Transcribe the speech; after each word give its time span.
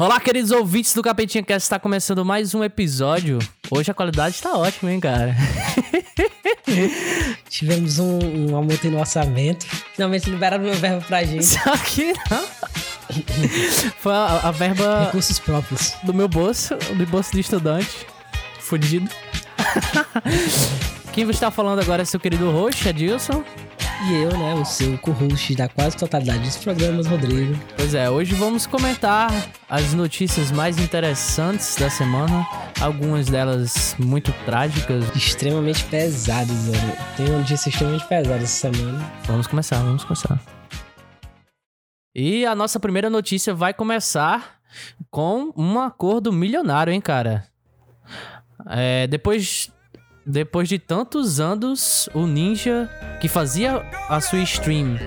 Olá, 0.00 0.20
queridos 0.20 0.52
ouvintes 0.52 0.94
do 0.94 1.02
Capetinha 1.02 1.42
Cast, 1.42 1.64
está 1.64 1.76
começando 1.76 2.24
mais 2.24 2.54
um 2.54 2.62
episódio. 2.62 3.40
Hoje 3.68 3.90
a 3.90 3.94
qualidade 3.94 4.36
está 4.36 4.56
ótima, 4.56 4.92
hein, 4.92 5.00
cara? 5.00 5.34
Tivemos 7.50 7.98
um, 7.98 8.52
um 8.52 8.54
aumento 8.56 8.88
no 8.88 9.00
orçamento. 9.00 9.66
Finalmente 9.96 10.30
liberaram 10.30 10.62
uma 10.66 10.74
verba 10.74 11.04
pra 11.04 11.24
gente. 11.24 11.42
Só 11.44 11.76
que 11.78 12.12
não. 12.30 12.46
Foi 13.98 14.12
a, 14.12 14.40
a 14.44 14.50
verba 14.52 15.06
Recursos 15.06 15.40
próprios. 15.40 15.94
do 16.04 16.14
meu 16.14 16.28
bolso, 16.28 16.76
do 16.76 17.04
bolso 17.04 17.32
de 17.32 17.40
estudante. 17.40 18.06
Fudido. 18.60 19.10
Quem 21.12 21.28
está 21.28 21.50
falando 21.50 21.80
agora 21.80 22.02
é 22.02 22.04
seu 22.04 22.20
querido 22.20 22.52
host, 22.52 22.88
Adilson. 22.88 23.42
E 24.06 24.14
eu, 24.14 24.30
né, 24.38 24.54
o 24.54 24.64
seu 24.64 24.96
co-host 24.98 25.56
da 25.56 25.68
quase 25.68 25.96
totalidade 25.96 26.38
dos 26.38 26.56
programas, 26.56 27.08
Rodrigo. 27.08 27.58
Pois 27.76 27.94
é, 27.94 28.08
hoje 28.08 28.32
vamos 28.34 28.64
comentar 28.64 29.28
as 29.68 29.92
notícias 29.92 30.52
mais 30.52 30.78
interessantes 30.78 31.74
da 31.74 31.90
semana. 31.90 32.46
Algumas 32.80 33.26
delas 33.26 33.96
muito 33.98 34.32
trágicas. 34.44 35.04
Extremamente 35.16 35.84
pesados, 35.84 36.68
mano. 36.68 36.92
Tem 37.16 37.28
uma 37.28 37.38
notícia 37.40 37.68
extremamente 37.68 38.06
pesada 38.06 38.36
essa 38.36 38.70
semana. 38.70 39.12
Vamos 39.24 39.48
começar, 39.48 39.78
vamos 39.78 40.04
começar. 40.04 40.40
E 42.14 42.46
a 42.46 42.54
nossa 42.54 42.78
primeira 42.78 43.10
notícia 43.10 43.52
vai 43.52 43.74
começar 43.74 44.60
com 45.10 45.52
um 45.56 45.80
acordo 45.80 46.32
milionário, 46.32 46.92
hein, 46.92 47.00
cara? 47.00 47.46
É, 48.68 49.08
depois, 49.08 49.72
depois 50.28 50.68
de 50.68 50.78
tantos 50.78 51.40
anos, 51.40 52.06
o 52.12 52.26
Ninja, 52.26 52.90
que 53.18 53.28
fazia 53.28 53.78
a 54.10 54.20
sua 54.20 54.40
stream 54.40 54.98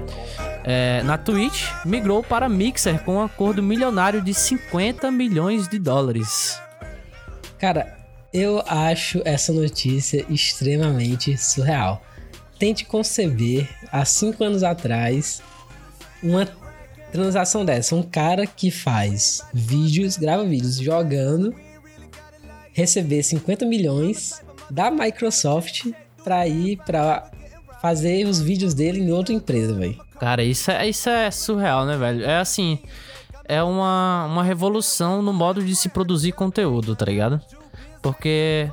é, 0.64 1.03
na 1.03 1.16
Twitch, 1.16 1.67
migrou 1.86 2.23
para 2.23 2.50
Mixer 2.50 3.03
com 3.03 3.16
um 3.17 3.22
acordo 3.22 3.61
milionário 3.61 4.19
de 4.19 4.33
50 4.33 5.11
milhões 5.11 5.67
de 5.67 5.77
dólares. 5.77 6.59
Cara, 7.59 7.99
eu 8.33 8.64
acho 8.66 9.22
essa 9.23 9.53
notícia 9.53 10.25
extremamente 10.27 11.38
surreal. 11.38 12.02
Tente 12.58 12.83
conceber, 12.86 13.69
há 13.92 14.03
cinco 14.05 14.44
anos 14.44 14.64
atrás, 14.64 15.39
uma 16.23 16.47
transação 17.11 17.64
dessa. 17.64 17.95
Um 17.95 18.02
cara 18.02 18.47
que 18.47 18.72
faz 18.72 19.44
vídeos, 19.53 20.17
grava 20.17 20.44
vídeos 20.44 20.77
jogando, 20.77 21.53
receber 22.73 23.22
50 23.22 23.66
milhões 23.67 24.42
da 24.72 24.89
Microsoft 24.89 25.91
pra 26.23 26.47
ir 26.47 26.77
pra 26.86 27.30
fazer 27.81 28.25
os 28.25 28.39
vídeos 28.39 28.73
dele 28.73 29.02
em 29.02 29.11
outra 29.11 29.33
empresa, 29.33 29.73
velho. 29.73 30.00
Cara, 30.19 30.44
isso 30.44 30.72
é, 30.72 30.88
isso 30.88 31.09
é 31.09 31.30
surreal, 31.31 31.86
né, 31.86 31.97
velho? 31.97 32.23
É 32.23 32.38
assim, 32.38 32.80
é 33.45 33.61
uma, 33.61 34.25
uma 34.25 34.44
revolução 34.44 35.22
no 35.22 35.33
modo 35.33 35.64
de 35.64 35.75
se 35.75 35.89
produzir 35.89 36.31
conteúdo, 36.31 36.95
tá 36.95 37.05
ligado? 37.05 37.42
Porque 38.02 38.72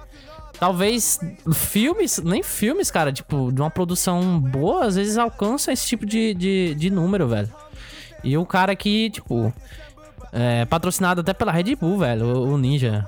talvez 0.60 1.18
filmes, 1.54 2.18
nem 2.18 2.42
filmes, 2.42 2.90
cara, 2.90 3.12
tipo, 3.12 3.50
de 3.50 3.60
uma 3.60 3.70
produção 3.70 4.38
boa, 4.38 4.84
às 4.84 4.96
vezes 4.96 5.16
alcançam 5.16 5.72
esse 5.72 5.86
tipo 5.86 6.04
de, 6.04 6.34
de, 6.34 6.74
de 6.74 6.90
número, 6.90 7.26
velho. 7.26 7.52
E 8.22 8.36
o 8.36 8.44
cara 8.44 8.76
que, 8.76 9.10
tipo, 9.10 9.52
é 10.32 10.64
patrocinado 10.66 11.22
até 11.22 11.32
pela 11.32 11.52
Red 11.52 11.74
Bull, 11.76 11.98
velho, 11.98 12.26
o, 12.26 12.52
o 12.54 12.58
Ninja. 12.58 13.06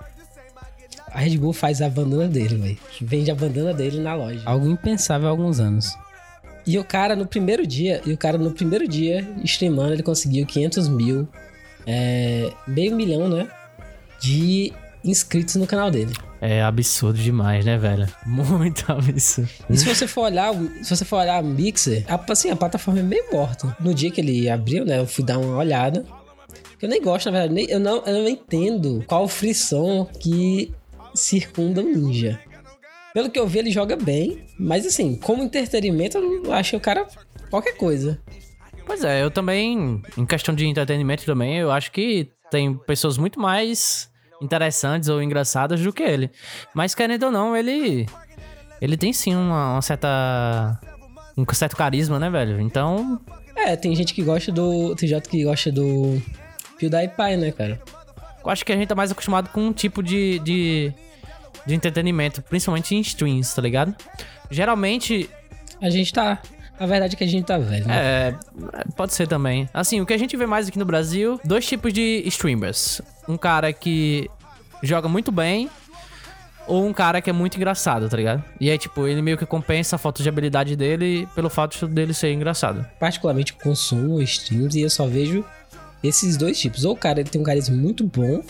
A 1.12 1.21
Red 1.21 1.37
Bull 1.38 1.53
faz 1.53 1.82
a 1.82 1.88
bandana 1.88 2.28
dele, 2.28 2.56
velho. 2.56 2.78
Vende 3.00 3.31
a 3.31 3.34
bandana 3.34 3.72
dele 3.75 4.00
na 4.00 4.15
loja. 4.15 4.43
Algo 4.44 4.69
impensável 4.69 5.28
há 5.28 5.31
alguns 5.31 5.59
anos. 5.60 5.97
E 6.66 6.78
o 6.78 6.84
cara 6.84 7.16
no 7.16 7.26
primeiro 7.26 7.66
dia, 7.66 8.00
e 8.06 8.12
o 8.12 8.16
cara 8.19 8.38
no 8.38 8.50
primeiro 8.53 8.87
dia, 8.87 9.26
streamando, 9.44 9.93
ele 9.94 10.03
conseguiu 10.03 10.47
500 10.47 10.88
mil, 10.88 11.26
é, 11.87 12.53
meio 12.66 12.94
milhão, 12.94 13.28
né? 13.28 13.48
De 14.21 14.72
inscritos 15.03 15.56
no 15.56 15.66
canal 15.66 15.91
dele. 15.91 16.12
É 16.41 16.62
absurdo 16.62 17.19
demais, 17.19 17.65
né, 17.65 17.77
velho? 17.77 18.06
Muito 18.25 18.91
absurdo. 18.91 19.48
E 19.69 19.77
se 19.77 19.84
você 19.84 20.06
for 20.06 20.22
olhar, 20.22 20.53
se 20.82 20.94
você 20.94 21.04
for 21.04 21.16
olhar 21.16 21.42
o 21.42 21.47
Mixer, 21.47 22.04
a, 22.09 22.21
assim, 22.32 22.50
a 22.50 22.56
plataforma 22.56 23.00
é 23.00 23.03
meio 23.03 23.25
morta. 23.32 23.77
No 23.81 23.92
dia 23.94 24.10
que 24.10 24.21
ele 24.21 24.48
abriu, 24.48 24.84
né, 24.84 24.98
eu 25.00 25.06
fui 25.06 25.25
dar 25.25 25.38
uma 25.38 25.56
olhada. 25.56 26.04
Eu 26.81 26.88
nem 26.88 27.03
gosto, 27.03 27.27
na 27.27 27.32
verdade, 27.32 27.53
nem- 27.54 27.69
eu, 27.71 27.78
não, 27.81 28.03
eu 28.06 28.22
não 28.22 28.28
entendo 28.28 29.04
qual 29.06 29.28
frição 29.28 30.09
que 30.19 30.72
circunda 31.15 31.81
o 31.81 31.84
Ninja. 31.84 32.41
Pelo 33.12 33.31
que 33.31 33.38
eu 33.38 33.47
vi, 33.47 33.59
ele 33.59 33.71
joga 33.71 33.97
bem, 33.97 34.47
mas 34.59 34.87
assim, 34.87 35.16
como 35.16 35.43
entretenimento, 35.43 36.16
eu 36.19 36.53
acho 36.53 36.71
que 36.71 36.76
o 36.76 36.81
cara 36.81 37.06
qualquer 37.50 37.76
coisa. 37.76 38.21
Pois 38.87 39.04
é, 39.04 39.22
eu 39.22 39.31
também, 39.31 40.03
em 40.16 40.26
questão 40.26 40.54
de 40.54 40.66
entretenimento 40.66 41.25
também, 41.25 41.59
eu 41.59 41.71
acho 41.71 41.91
que 41.93 42.31
tem 42.50 42.75
pessoas 42.75 43.19
muito 43.19 43.38
mais 43.38 44.10
interessantes 44.41 45.09
ou 45.09 45.22
engraçadas 45.22 45.81
do 45.81 45.93
que 45.93 46.03
ele. 46.03 46.31
Mas 46.75 46.94
querendo 46.94 47.25
ou 47.25 47.31
não, 47.31 47.56
ele. 47.56 48.06
Ele 48.81 48.97
tem 48.97 49.12
sim 49.12 49.34
uma, 49.34 49.75
uma 49.75 49.82
certa. 49.82 50.81
Um 51.37 51.44
certo 51.54 51.77
carisma, 51.77 52.19
né, 52.19 52.31
velho? 52.31 52.60
Então. 52.60 53.21
É, 53.56 53.77
tem 53.77 53.94
gente 53.94 54.15
que 54.15 54.22
gosta 54.22 54.50
do. 54.50 54.94
Tem 54.97 55.09
gente 55.09 55.28
que 55.28 55.44
gosta 55.44 55.71
do 55.71 56.21
PewDiePie, 56.78 57.37
né, 57.37 57.53
cara? 57.53 57.81
Eu 58.45 58.51
acho 58.51 58.65
que 58.65 58.73
a 58.73 58.77
gente 58.77 58.89
tá 58.89 58.95
mais 58.95 59.11
acostumado 59.11 59.49
com 59.51 59.67
um 59.69 59.73
tipo 59.73 60.03
de, 60.03 60.39
de, 60.41 60.93
de 61.67 61.75
entretenimento, 61.75 62.43
principalmente 62.43 62.95
em 62.95 63.01
streams, 63.01 63.55
tá 63.55 63.62
ligado? 63.62 63.95
Geralmente, 64.51 65.28
A 65.81 65.91
gente 65.91 66.12
tá. 66.12 66.41
A 66.78 66.87
verdade 66.87 67.15
é 67.15 67.19
que 67.19 67.25
a 67.25 67.27
gente 67.27 67.45
tá 67.45 67.59
velho, 67.59 67.87
né? 67.87 67.95
é, 67.95 68.34
pode 68.97 69.12
ser 69.12 69.28
também. 69.28 69.69
Assim, 69.73 70.01
o 70.01 70.06
que 70.06 70.15
a 70.15 70.19
gente 70.19 70.34
vê 70.34 70.47
mais 70.47 70.67
aqui 70.69 70.78
no 70.78 70.87
Brasil, 70.87 71.39
dois 71.45 71.67
tipos 71.67 71.93
de 71.93 72.23
streamers. 72.27 73.03
Um 73.28 73.37
cara 73.37 73.71
que 73.71 74.31
joga 74.83 75.07
muito 75.07 75.31
bem 75.31 75.69
ou 76.67 76.87
um 76.87 76.93
cara 76.95 77.21
que 77.21 77.28
é 77.28 77.33
muito 77.34 77.57
engraçado, 77.57 78.09
tá 78.09 78.17
ligado? 78.17 78.43
E 78.59 78.71
aí, 78.71 78.78
tipo, 78.78 79.07
ele 79.07 79.21
meio 79.21 79.37
que 79.37 79.45
compensa 79.45 79.97
a 79.97 79.99
falta 79.99 80.22
de 80.22 80.28
habilidade 80.28 80.75
dele 80.75 81.28
pelo 81.34 81.51
fato 81.51 81.87
dele 81.87 82.15
ser 82.15 82.33
engraçado. 82.33 82.87
particularmente 82.99 83.53
consumo 83.53 84.22
streams 84.22 84.78
e 84.78 84.83
eu 84.83 84.89
só 84.89 85.07
vejo 85.07 85.45
esses 86.03 86.37
dois 86.37 86.59
tipos. 86.59 86.84
Ou 86.84 86.94
o 86.94 86.97
cara 86.97 87.21
ele 87.21 87.28
tem 87.28 87.41
um 87.41 87.44
carisma 87.44 87.77
muito 87.77 88.05
bom, 88.06 88.43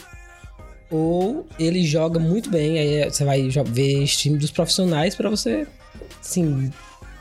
ou 0.90 1.46
ele 1.58 1.84
joga 1.84 2.18
muito 2.18 2.50
bem. 2.50 2.78
Aí 2.78 3.10
você 3.10 3.24
vai 3.24 3.48
ver 3.66 4.02
stream 4.04 4.36
dos 4.36 4.50
profissionais 4.50 5.14
pra 5.14 5.30
você, 5.30 5.66
assim, 6.20 6.70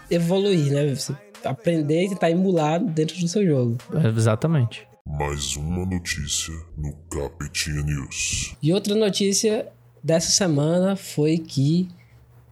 evoluir, 0.09 0.71
né? 0.71 0.93
Você 0.93 1.15
aprender 1.43 2.05
e 2.05 2.09
tentar 2.09 2.31
emular 2.31 2.83
dentro 2.83 3.17
do 3.19 3.27
seu 3.27 3.45
jogo. 3.45 3.77
É, 3.93 4.07
exatamente. 4.07 4.87
Mais 5.05 5.55
uma 5.55 5.85
notícia 5.85 6.53
no 6.77 6.93
Capetinha 7.09 7.81
News. 7.81 8.55
E 8.61 8.73
outra 8.73 8.93
notícia 8.93 9.67
dessa 10.03 10.29
semana 10.29 10.95
foi 10.95 11.37
que 11.37 11.87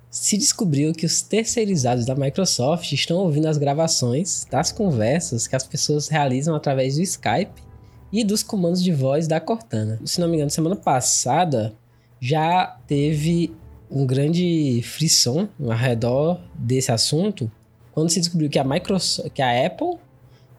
se 0.09 0.37
descobriu 0.37 0.93
que 0.93 1.05
os 1.05 1.21
terceirizados 1.21 2.05
da 2.05 2.16
Microsoft 2.16 2.91
estão 2.91 3.17
ouvindo 3.17 3.47
as 3.47 3.57
gravações 3.57 4.45
das 4.49 4.71
conversas 4.71 5.47
que 5.47 5.55
as 5.55 5.67
pessoas 5.67 6.07
realizam 6.07 6.55
através 6.55 6.95
do 6.95 7.01
Skype 7.01 7.66
e 8.12 8.23
dos 8.23 8.44
comandos 8.44 8.84
de 8.84 8.91
voz 8.91 9.28
da 9.28 9.40
Cortana. 9.40 10.00
Se 10.06 10.19
não 10.19 10.28
me 10.28 10.35
engano, 10.35 10.50
semana 10.50 10.75
passada 10.75 11.73
já 12.19 12.78
teve 12.88 13.53
um 13.90 14.06
grande 14.06 14.81
frisson 14.84 15.47
ao 15.62 15.69
redor 15.75 16.40
desse 16.56 16.91
assunto 16.91 17.50
quando 17.91 18.09
se 18.09 18.19
descobriu 18.19 18.50
que 18.50 18.59
a 18.59 18.63
Microsoft, 18.63 19.29
que 19.31 19.41
a 19.41 19.66
Apple 19.66 19.97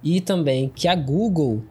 e 0.02 0.20
também 0.20 0.70
que 0.75 0.88
a 0.88 0.94
Google 0.94 1.62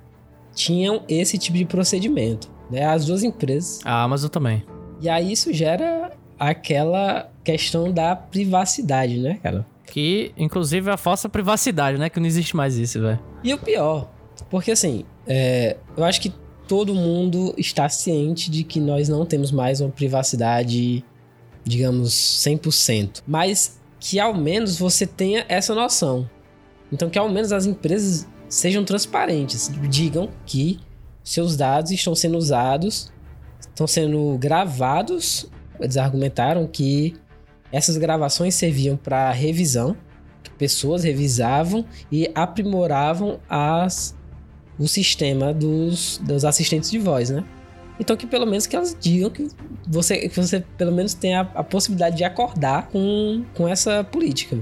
tinham 0.53 1.03
esse 1.07 1.37
tipo 1.37 1.57
de 1.57 1.65
procedimento. 1.65 2.49
Né? 2.69 2.83
As 2.85 3.05
duas 3.05 3.23
empresas 3.23 3.79
A 3.85 4.03
Amazon 4.03 4.29
também. 4.29 4.63
e 5.01 5.07
aí 5.09 5.31
isso 5.31 5.53
gera 5.53 6.11
aquela 6.39 7.29
questão 7.43 7.91
da 7.91 8.15
privacidade, 8.15 9.17
né, 9.19 9.39
cara? 9.41 9.65
Que, 9.85 10.31
inclusive, 10.37 10.89
a 10.91 10.97
falsa 10.97 11.29
privacidade, 11.29 11.97
né? 11.97 12.09
Que 12.09 12.19
não 12.19 12.27
existe 12.27 12.55
mais 12.55 12.75
isso, 12.77 12.99
velho. 13.01 13.19
E 13.43 13.53
o 13.53 13.57
pior, 13.57 14.09
porque 14.49 14.71
assim, 14.71 15.05
é, 15.27 15.77
eu 15.95 16.03
acho 16.03 16.21
que 16.21 16.33
todo 16.67 16.93
mundo 16.93 17.53
está 17.57 17.87
ciente 17.87 18.51
de 18.51 18.63
que 18.63 18.79
nós 18.79 19.07
não 19.07 19.25
temos 19.25 19.51
mais 19.51 19.79
uma 19.81 19.89
privacidade, 19.89 21.03
digamos, 21.63 22.13
100%. 22.13 23.23
Mas 23.25 23.79
que 23.99 24.19
ao 24.19 24.33
menos 24.33 24.77
você 24.77 25.05
tenha 25.05 25.45
essa 25.47 25.73
noção. 25.73 26.29
Então 26.91 27.09
que 27.09 27.17
ao 27.17 27.29
menos 27.29 27.51
as 27.51 27.65
empresas 27.65 28.27
sejam 28.49 28.83
transparentes, 28.83 29.71
digam 29.89 30.29
que 30.45 30.79
seus 31.23 31.57
dados 31.57 31.91
estão 31.91 32.15
sendo 32.15 32.37
usados, 32.37 33.11
estão 33.59 33.85
sendo 33.87 34.37
gravados. 34.37 35.49
Eles 35.79 35.97
argumentaram 35.97 36.65
que 36.65 37.15
essas 37.71 37.97
gravações 37.97 38.55
serviam 38.55 38.95
para 38.95 39.31
revisão, 39.31 39.95
que 40.41 40.49
pessoas 40.51 41.03
revisavam 41.03 41.85
e 42.11 42.31
aprimoravam 42.33 43.39
as, 43.49 44.15
o 44.79 44.87
sistema 44.87 45.53
dos, 45.53 46.19
dos 46.23 46.45
assistentes 46.45 46.91
de 46.91 46.99
voz, 46.99 47.29
né? 47.29 47.43
Então 47.99 48.15
que 48.15 48.27
pelo 48.27 48.45
menos 48.45 48.67
que 48.67 48.75
elas 48.75 48.95
digam 48.99 49.29
que 49.29 49.47
você, 49.87 50.29
que 50.29 50.39
você 50.39 50.63
pelo 50.77 50.91
menos 50.91 51.13
tenha 51.13 51.41
a, 51.41 51.59
a 51.59 51.63
possibilidade 51.63 52.17
de 52.17 52.23
acordar 52.23 52.87
com, 52.87 53.43
com 53.55 53.67
essa 53.67 54.03
política. 54.03 54.57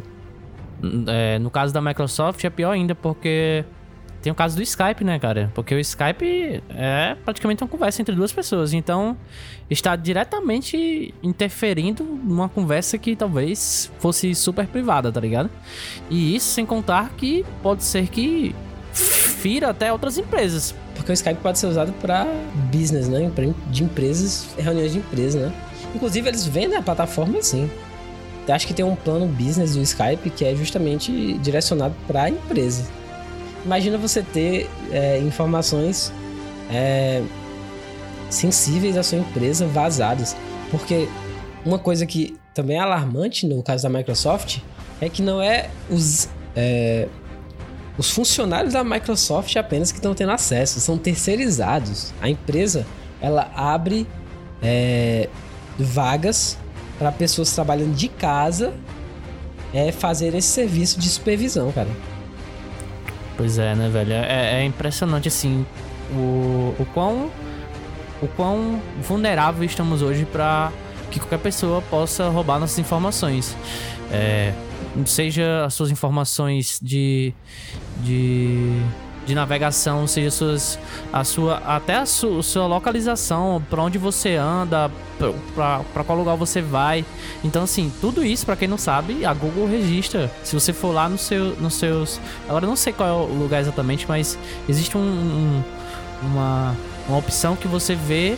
É, 1.08 1.40
no 1.40 1.50
caso 1.50 1.74
da 1.74 1.82
Microsoft 1.82 2.44
é 2.44 2.50
pior 2.50 2.72
ainda 2.72 2.94
porque 2.94 3.66
tem 4.26 4.32
o 4.32 4.36
caso 4.36 4.56
do 4.56 4.64
Skype, 4.64 5.04
né, 5.04 5.20
cara? 5.20 5.52
Porque 5.54 5.76
o 5.76 5.80
Skype 5.80 6.64
é 6.70 7.16
praticamente 7.24 7.64
uma 7.64 7.70
conversa 7.70 8.02
entre 8.02 8.16
duas 8.16 8.34
pessoas. 8.34 8.74
Então, 8.74 9.16
está 9.70 9.96
diretamente 9.96 11.14
interferindo 11.22 12.04
numa 12.04 12.50
conversa 12.50 12.98
que 12.98 13.16
talvez 13.16 13.92
fosse 14.00 14.34
super 14.34 14.66
privada, 14.66 15.12
tá 15.12 15.20
ligado? 15.20 15.52
E 16.10 16.36
isso 16.36 16.48
sem 16.48 16.66
contar 16.66 17.12
que 17.16 17.46
pode 17.62 17.84
ser 17.84 18.08
que 18.08 18.56
fira 19.46 19.70
até 19.70 19.94
outras 19.94 20.18
empresas. 20.18 20.74
Porque 20.96 21.12
o 21.12 21.14
Skype 21.14 21.40
pode 21.40 21.60
ser 21.60 21.68
usado 21.68 21.94
para 22.02 22.26
business, 22.74 23.08
né? 23.08 23.32
De 23.70 23.84
empresas, 23.84 24.48
reuniões 24.58 24.92
de 24.92 24.98
empresas, 24.98 25.40
né? 25.40 25.54
Inclusive, 25.94 26.28
eles 26.28 26.48
vendem 26.48 26.76
a 26.76 26.82
plataforma 26.82 27.38
assim. 27.38 27.70
Acho 28.50 28.66
que 28.66 28.74
tem 28.74 28.84
um 28.84 28.96
plano 28.96 29.28
business 29.28 29.76
do 29.76 29.84
Skype 29.84 30.32
que 30.32 30.44
é 30.44 30.56
justamente 30.56 31.34
direcionado 31.38 31.94
para 32.08 32.24
a 32.24 32.30
empresa. 32.30 32.86
Imagina 33.64 34.00
você 34.00 34.24
ter 34.24 34.68
é, 34.92 35.20
informações 35.20 36.12
é, 36.72 37.22
sensíveis 38.32 38.98
à 38.98 39.04
sua 39.04 39.20
empresa 39.20 39.68
vazadas. 39.68 40.36
Porque 40.72 41.08
uma 41.64 41.78
coisa 41.78 42.04
que 42.08 42.36
também 42.52 42.78
é 42.78 42.80
alarmante 42.80 43.46
no 43.46 43.62
caso 43.62 43.84
da 43.84 43.90
Microsoft 43.90 44.58
é 45.00 45.08
que 45.08 45.22
não 45.22 45.40
é 45.40 45.70
os, 45.88 46.30
é, 46.56 47.08
os 47.98 48.12
funcionários 48.12 48.74
da 48.74 48.84
Microsoft 48.84 49.56
apenas 49.56 49.92
que 49.92 49.98
estão 49.98 50.14
tendo 50.14 50.32
acesso, 50.32 50.80
são 50.80 50.98
terceirizados. 50.98 52.14
A 52.22 52.30
empresa 52.30 52.86
ela 53.22 53.50
abre 53.56 54.06
é, 54.62 55.30
vagas 55.78 56.58
para 56.98 57.12
pessoas 57.12 57.52
trabalhando 57.54 57.96
de 57.96 58.08
casa 58.08 58.74
é, 59.74 59.92
fazer 59.92 60.34
esse 60.36 60.48
serviço 60.48 61.00
de 61.00 61.10
supervisão, 61.10 61.72
cara. 61.72 61.90
Pois 63.38 63.58
é, 63.58 63.76
né, 63.76 63.90
velho? 63.90 64.14
É, 64.14 64.62
é 64.62 64.66
impressionante, 64.66 65.28
assim, 65.28 65.66
o, 66.12 66.74
o 66.80 66.88
quão 66.94 67.30
o 68.22 68.28
quão 68.30 68.82
vulnerável 69.02 69.64
estamos 69.66 70.02
hoje 70.02 70.26
para 70.26 70.72
que 71.12 71.20
qualquer 71.20 71.40
pessoa 71.40 71.82
possa 71.82 72.30
roubar 72.30 72.60
nossas 72.60 72.80
informações. 72.80 73.56
É, 74.12 74.54
seja 75.06 75.66
as 75.66 75.74
suas 75.74 75.92
informações 75.92 76.80
de, 76.82 77.34
de 78.04 78.82
de 79.26 79.34
navegação, 79.34 80.06
seja 80.06 80.30
suas, 80.30 80.80
a 81.12 81.24
sua, 81.24 81.58
até 81.58 81.96
a 81.96 82.06
sua, 82.06 82.44
sua 82.44 82.68
localização, 82.68 83.64
para 83.70 83.82
onde 83.82 83.98
você 83.98 84.36
anda, 84.36 84.92
para 85.54 86.04
qual 86.04 86.18
lugar 86.18 86.36
você 86.36 86.62
vai. 86.62 87.04
Então, 87.44 87.64
assim, 87.64 87.92
tudo 88.00 88.24
isso, 88.24 88.46
para 88.46 88.56
quem 88.56 88.68
não 88.68 88.78
sabe, 88.78 89.26
a 89.26 89.34
Google 89.34 89.68
registra. 89.68 90.32
Se 90.44 90.54
você 90.54 90.72
for 90.72 90.94
lá 90.94 91.10
no 91.10 91.18
seu, 91.18 91.56
nos 91.56 91.74
seus. 91.74 92.20
Agora, 92.48 92.68
não 92.68 92.76
sei 92.76 92.94
qual 92.94 93.10
é 93.10 93.12
o 93.12 93.34
lugar 93.34 93.62
exatamente, 93.62 94.06
mas 94.08 94.38
existe 94.70 94.96
um, 94.98 95.02
um, 95.02 95.64
uma, 96.22 96.76
uma 97.08 97.18
opção 97.18 97.56
que 97.56 97.68
você 97.68 97.96
vê 97.96 98.38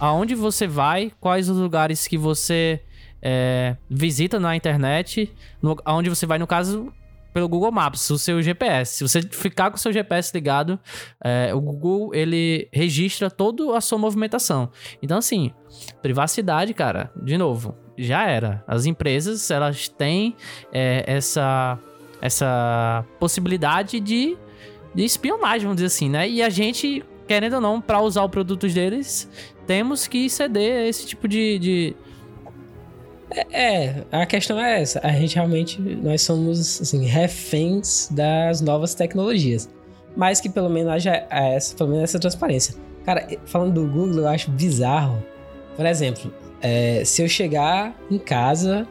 aonde 0.00 0.34
você 0.34 0.66
vai, 0.66 1.12
quais 1.20 1.48
os 1.48 1.56
lugares 1.56 2.06
que 2.08 2.18
você 2.18 2.80
é, 3.24 3.76
visita 3.88 4.38
na 4.38 4.54
internet, 4.54 5.32
no, 5.62 5.76
aonde 5.84 6.10
você 6.10 6.26
vai, 6.26 6.38
no 6.38 6.46
caso, 6.46 6.92
pelo 7.32 7.48
Google 7.48 7.72
Maps, 7.72 8.10
o 8.10 8.18
seu 8.18 8.42
GPS. 8.42 8.96
Se 8.96 9.02
você 9.02 9.22
ficar 9.22 9.70
com 9.70 9.76
o 9.76 9.80
seu 9.80 9.92
GPS 9.92 10.30
ligado, 10.34 10.78
é, 11.22 11.52
o 11.54 11.60
Google 11.60 12.14
ele 12.14 12.68
registra 12.70 13.30
toda 13.30 13.76
a 13.76 13.80
sua 13.80 13.98
movimentação. 13.98 14.70
Então, 15.02 15.18
assim, 15.18 15.52
privacidade, 16.02 16.74
cara, 16.74 17.10
de 17.16 17.38
novo, 17.38 17.74
já 17.96 18.28
era. 18.28 18.62
As 18.68 18.84
empresas 18.84 19.50
elas 19.50 19.88
têm 19.88 20.36
é, 20.72 21.02
essa 21.06 21.78
essa 22.20 23.04
possibilidade 23.20 24.00
de, 24.00 24.34
de 24.94 25.04
espionagem, 25.04 25.62
vamos 25.62 25.76
dizer 25.76 25.88
assim, 25.88 26.08
né? 26.08 26.26
E 26.26 26.42
a 26.42 26.48
gente, 26.48 27.04
querendo 27.28 27.56
ou 27.56 27.60
não, 27.60 27.82
para 27.82 28.00
usar 28.00 28.24
os 28.24 28.30
produtos 28.30 28.72
deles, 28.72 29.28
temos 29.66 30.06
que 30.06 30.30
ceder 30.30 30.84
a 30.84 30.86
esse 30.86 31.06
tipo 31.06 31.28
de, 31.28 31.58
de 31.58 31.96
é, 33.52 34.04
a 34.12 34.26
questão 34.26 34.58
é 34.60 34.80
essa. 34.80 35.00
A 35.02 35.12
gente 35.12 35.34
realmente, 35.34 35.80
nós 35.80 36.22
somos, 36.22 36.80
assim, 36.80 37.04
reféns 37.06 38.08
das 38.10 38.60
novas 38.60 38.94
tecnologias. 38.94 39.68
Mas 40.16 40.40
que 40.40 40.48
pelo 40.48 40.70
menos 40.70 40.92
haja 40.92 41.26
essa, 41.28 41.74
pelo 41.76 41.90
menos 41.90 42.04
essa 42.04 42.18
transparência. 42.18 42.74
Cara, 43.04 43.26
falando 43.46 43.74
do 43.74 43.86
Google, 43.90 44.20
eu 44.20 44.28
acho 44.28 44.50
bizarro. 44.50 45.22
Por 45.76 45.84
exemplo, 45.84 46.32
é, 46.60 47.04
se 47.04 47.22
eu 47.22 47.28
chegar 47.28 47.94
em 48.10 48.18
casa 48.18 48.86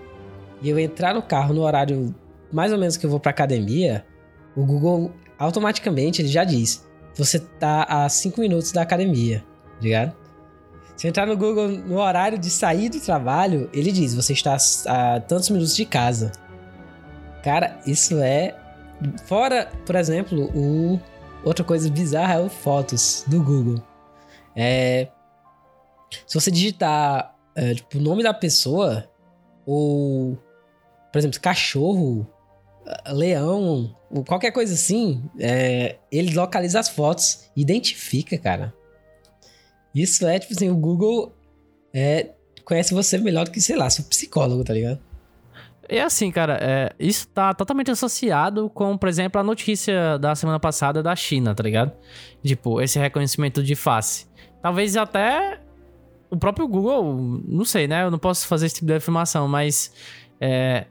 e 0.61 0.69
eu 0.69 0.77
entrar 0.77 1.13
no 1.13 1.21
carro 1.21 1.53
no 1.53 1.61
horário 1.61 2.13
mais 2.51 2.71
ou 2.71 2.77
menos 2.77 2.97
que 2.97 3.05
eu 3.05 3.09
vou 3.09 3.19
pra 3.19 3.31
academia, 3.31 4.05
o 4.55 4.63
Google 4.63 5.11
automaticamente 5.39 6.21
ele 6.21 6.29
já 6.29 6.43
diz: 6.43 6.85
você 7.15 7.39
tá 7.39 7.83
a 7.83 8.07
5 8.07 8.39
minutos 8.39 8.71
da 8.71 8.81
academia, 8.81 9.39
tá 9.77 9.81
ligado? 9.81 10.22
Se 10.95 11.07
entrar 11.07 11.25
no 11.25 11.35
Google 11.35 11.69
no 11.69 11.99
horário 11.99 12.37
de 12.37 12.49
sair 12.49 12.89
do 12.89 12.99
trabalho, 12.99 13.69
ele 13.73 13.91
diz: 13.91 14.13
você 14.13 14.33
está 14.33 14.57
a 14.87 15.19
tantos 15.19 15.49
minutos 15.49 15.75
de 15.75 15.85
casa. 15.85 16.31
Cara, 17.43 17.79
isso 17.85 18.19
é. 18.19 18.55
Fora, 19.25 19.71
por 19.85 19.95
exemplo, 19.95 20.49
o. 20.55 20.99
Outra 21.43 21.65
coisa 21.65 21.89
bizarra 21.89 22.35
é 22.35 22.39
o 22.39 22.49
Fotos 22.49 23.25
do 23.27 23.43
Google. 23.43 23.83
É. 24.55 25.09
Se 26.25 26.39
você 26.39 26.49
digitar 26.49 27.35
é, 27.55 27.73
tipo, 27.73 27.97
o 27.97 28.01
nome 28.01 28.23
da 28.23 28.33
pessoa, 28.33 29.09
ou. 29.65 30.37
Por 31.11 31.19
exemplo, 31.19 31.39
cachorro, 31.41 32.27
leão, 33.07 33.95
qualquer 34.27 34.51
coisa 34.51 34.73
assim, 34.73 35.23
é, 35.39 35.97
ele 36.11 36.33
localiza 36.33 36.79
as 36.79 36.89
fotos, 36.89 37.49
identifica, 37.55 38.37
cara. 38.37 38.73
Isso 39.93 40.25
é, 40.25 40.39
tipo 40.39 40.53
assim, 40.53 40.69
o 40.69 40.75
Google 40.75 41.33
é, 41.93 42.31
conhece 42.65 42.93
você 42.93 43.17
melhor 43.17 43.45
do 43.45 43.51
que, 43.51 43.61
sei 43.61 43.75
lá, 43.75 43.89
seu 43.89 44.03
psicólogo, 44.05 44.63
tá 44.63 44.73
ligado? 44.73 44.99
É 45.87 46.01
assim, 46.01 46.31
cara, 46.31 46.57
é, 46.61 46.91
isso 46.97 47.27
tá 47.27 47.53
totalmente 47.53 47.91
associado 47.91 48.69
com, 48.69 48.97
por 48.97 49.09
exemplo, 49.09 49.39
a 49.39 49.43
notícia 49.43 50.17
da 50.17 50.33
semana 50.33 50.59
passada 50.59 51.03
da 51.03 51.15
China, 51.15 51.53
tá 51.53 51.61
ligado? 51.61 51.91
Tipo, 52.43 52.81
esse 52.81 52.97
reconhecimento 52.97 53.61
de 53.61 53.75
face. 53.75 54.25
Talvez 54.61 54.95
até 54.95 55.59
o 56.31 56.37
próprio 56.37 56.67
Google, 56.67 57.41
não 57.45 57.65
sei, 57.65 57.87
né? 57.87 58.03
Eu 58.03 58.09
não 58.09 58.17
posso 58.17 58.47
fazer 58.47 58.65
esse 58.65 58.75
tipo 58.75 58.87
de 58.87 58.93
afirmação, 58.93 59.47
mas 59.47 59.93
é, 60.39 60.85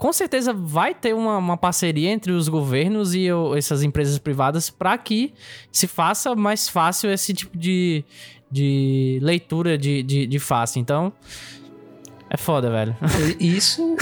com 0.00 0.14
certeza 0.14 0.54
vai 0.54 0.94
ter 0.94 1.14
uma, 1.14 1.36
uma 1.36 1.56
parceria 1.58 2.10
entre 2.10 2.32
os 2.32 2.48
governos 2.48 3.14
e 3.14 3.30
o, 3.30 3.54
essas 3.54 3.82
empresas 3.82 4.16
privadas 4.16 4.70
para 4.70 4.96
que 4.96 5.34
se 5.70 5.86
faça 5.86 6.34
mais 6.34 6.70
fácil 6.70 7.12
esse 7.12 7.34
tipo 7.34 7.58
de, 7.58 8.02
de 8.50 9.18
leitura 9.20 9.76
de, 9.76 10.02
de, 10.02 10.26
de 10.26 10.38
face. 10.38 10.80
Então, 10.80 11.12
é 12.30 12.38
foda, 12.38 12.70
velho. 12.70 12.96
Isso, 13.38 13.94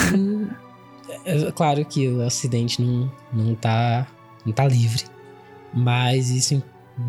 é, 1.25 1.51
claro 1.51 1.85
que 1.85 2.07
o 2.07 2.25
Ocidente 2.25 2.81
não, 2.81 3.13
não, 3.33 3.57
tá, 3.57 4.07
não 4.47 4.53
tá 4.53 4.69
livre, 4.69 5.03
mas 5.75 6.31
isso 6.31 6.55
em 6.55 6.63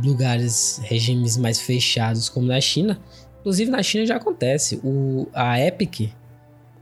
lugares, 0.04 0.82
regimes 0.84 1.38
mais 1.38 1.62
fechados 1.62 2.28
como 2.28 2.48
na 2.48 2.60
China, 2.60 3.00
inclusive 3.42 3.70
na 3.70 3.84
China 3.84 4.04
já 4.08 4.16
acontece. 4.16 4.82
O, 4.84 5.28
a 5.32 5.60
Epic, 5.60 6.12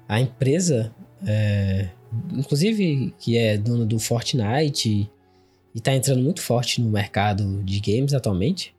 a 0.07 0.21
empresa 0.21 0.95
é, 1.25 1.89
inclusive 2.33 3.13
que 3.19 3.37
é 3.37 3.57
dono 3.57 3.85
do 3.85 3.99
Fortnite 3.99 5.09
e 5.73 5.81
tá 5.81 5.93
entrando 5.93 6.23
muito 6.23 6.41
forte 6.41 6.81
no 6.81 6.89
mercado 6.89 7.61
de 7.63 7.79
games 7.79 8.13
atualmente, 8.13 8.75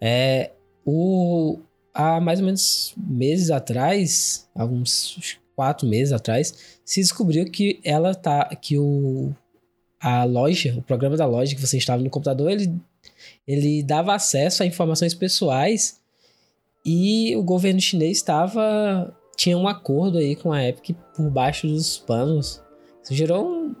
é 0.00 0.50
o 0.84 1.58
há 1.94 2.20
mais 2.20 2.40
ou 2.40 2.46
menos 2.46 2.92
meses 2.96 3.50
atrás, 3.50 4.48
alguns 4.54 5.38
quatro 5.54 5.86
meses 5.86 6.12
atrás, 6.12 6.78
se 6.84 7.00
descobriu 7.00 7.46
que 7.50 7.80
ela 7.84 8.14
tá 8.14 8.44
que 8.56 8.76
o 8.78 9.32
a 10.00 10.24
loja, 10.24 10.74
o 10.76 10.82
programa 10.82 11.16
da 11.16 11.24
loja 11.24 11.54
que 11.54 11.60
você 11.60 11.78
instalava 11.78 12.04
no 12.04 12.10
computador, 12.10 12.50
ele 12.50 12.74
ele 13.46 13.82
dava 13.82 14.14
acesso 14.14 14.62
a 14.62 14.66
informações 14.66 15.14
pessoais 15.14 16.00
e 16.84 17.34
o 17.36 17.42
governo 17.42 17.80
chinês 17.80 18.18
estava 18.18 19.16
tinha 19.36 19.56
um 19.56 19.66
acordo 19.66 20.18
aí 20.18 20.36
com 20.36 20.52
a 20.52 20.62
Epic 20.62 20.96
por 21.16 21.30
baixo 21.30 21.66
dos 21.66 21.98
panos 21.98 22.62
isso 23.04 23.14
gerou 23.14 23.46
um, 23.46 23.74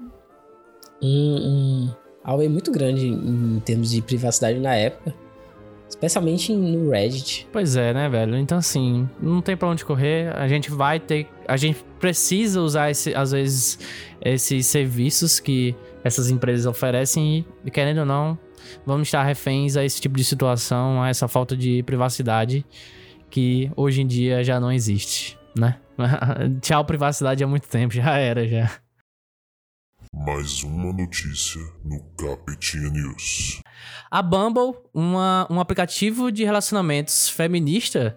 um, 1.02 1.90
um 2.24 2.50
muito 2.50 2.70
grande 2.70 3.08
em 3.08 3.58
termos 3.60 3.90
de 3.90 4.02
privacidade 4.02 4.60
na 4.60 4.74
época. 4.76 5.14
Especialmente 5.88 6.52
no 6.52 6.90
Reddit. 6.90 7.46
Pois 7.52 7.76
é, 7.76 7.94
né, 7.94 8.08
velho? 8.08 8.36
Então, 8.36 8.58
assim, 8.58 9.08
não 9.20 9.40
tem 9.40 9.56
pra 9.56 9.68
onde 9.68 9.84
correr. 9.84 10.34
A 10.36 10.48
gente 10.48 10.70
vai 10.70 10.98
ter. 10.98 11.28
A 11.46 11.56
gente 11.56 11.84
precisa 12.00 12.60
usar, 12.60 12.90
esse, 12.90 13.14
às 13.14 13.30
vezes, 13.30 13.78
esses 14.20 14.66
serviços 14.66 15.38
que 15.40 15.74
essas 16.02 16.30
empresas 16.30 16.66
oferecem 16.66 17.46
e, 17.64 17.70
querendo 17.70 17.98
ou 17.98 18.06
não, 18.06 18.38
vamos 18.84 19.08
estar 19.08 19.22
reféns 19.22 19.76
a 19.76 19.84
esse 19.84 20.00
tipo 20.00 20.16
de 20.16 20.24
situação, 20.24 21.02
a 21.02 21.08
essa 21.08 21.28
falta 21.28 21.56
de 21.56 21.82
privacidade 21.84 22.64
que 23.30 23.70
hoje 23.76 24.02
em 24.02 24.06
dia 24.06 24.44
já 24.44 24.60
não 24.60 24.70
existe, 24.70 25.38
né? 25.58 25.76
Tchau, 26.60 26.84
privacidade 26.84 27.42
há 27.42 27.46
muito 27.46 27.68
tempo, 27.68 27.94
já 27.94 28.16
era, 28.16 28.46
já. 28.46 28.70
Mais 30.16 30.62
uma 30.62 30.92
notícia 30.92 31.60
no 31.84 32.00
Capetinha 32.16 32.88
News. 32.88 33.60
A 34.08 34.22
Bumble, 34.22 34.78
uma, 34.94 35.46
um 35.50 35.58
aplicativo 35.58 36.30
de 36.30 36.44
relacionamentos 36.44 37.28
feminista, 37.28 38.16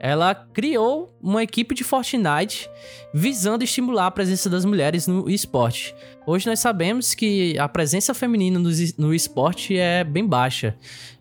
ela 0.00 0.34
criou 0.34 1.16
uma 1.22 1.42
equipe 1.42 1.74
de 1.74 1.84
Fortnite 1.84 2.68
visando 3.14 3.62
estimular 3.62 4.08
a 4.08 4.10
presença 4.10 4.50
das 4.50 4.64
mulheres 4.64 5.06
no 5.06 5.30
esporte. 5.30 5.94
Hoje 6.26 6.46
nós 6.46 6.58
sabemos 6.58 7.14
que 7.14 7.56
a 7.58 7.68
presença 7.68 8.12
feminina 8.12 8.58
no, 8.58 8.70
no 8.98 9.14
esporte 9.14 9.78
é 9.78 10.02
bem 10.02 10.26
baixa. 10.26 10.76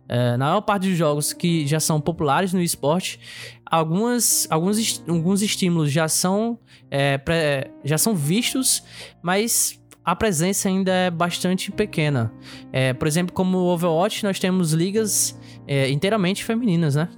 É, 0.10 0.38
na 0.38 0.46
maior 0.46 0.62
parte 0.62 0.88
dos 0.88 0.98
jogos 0.98 1.34
que 1.34 1.66
já 1.66 1.80
são 1.80 2.02
populares 2.02 2.52
no 2.52 2.62
esporte, 2.62 3.20
algumas, 3.66 4.48
alguns, 4.50 5.04
alguns 5.08 5.42
estímulos 5.42 5.92
já 5.92 6.08
são, 6.08 6.60
é, 6.92 7.70
já 7.84 7.98
são 7.98 8.14
vistos, 8.16 8.84
mas 9.22 9.80
a 10.06 10.16
presença 10.16 10.70
ainda 10.70 10.92
é 10.92 11.10
bastante 11.10 11.72
pequena. 11.72 12.32
É, 12.72 12.94
por 12.94 13.08
exemplo, 13.08 13.34
como 13.34 13.58
o 13.58 13.66
Overwatch, 13.74 14.24
nós 14.24 14.40
temos 14.40 14.72
ligas 14.72 15.38
é, 15.68 15.90
inteiramente 15.90 16.44
femininas, 16.44 16.96
né? 16.96 17.10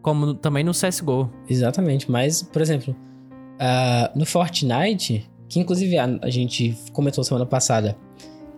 Como 0.00 0.34
também 0.34 0.62
no 0.62 0.70
CSGO. 0.70 1.28
Exatamente, 1.48 2.08
mas, 2.10 2.42
por 2.42 2.62
exemplo, 2.62 2.94
uh, 2.94 4.18
no 4.18 4.24
Fortnite, 4.24 5.28
que 5.48 5.58
inclusive 5.58 5.98
a, 5.98 6.04
a, 6.22 6.30
gente 6.30 6.76
comentou 6.92 7.24
semana 7.24 7.44
passada, 7.44 7.96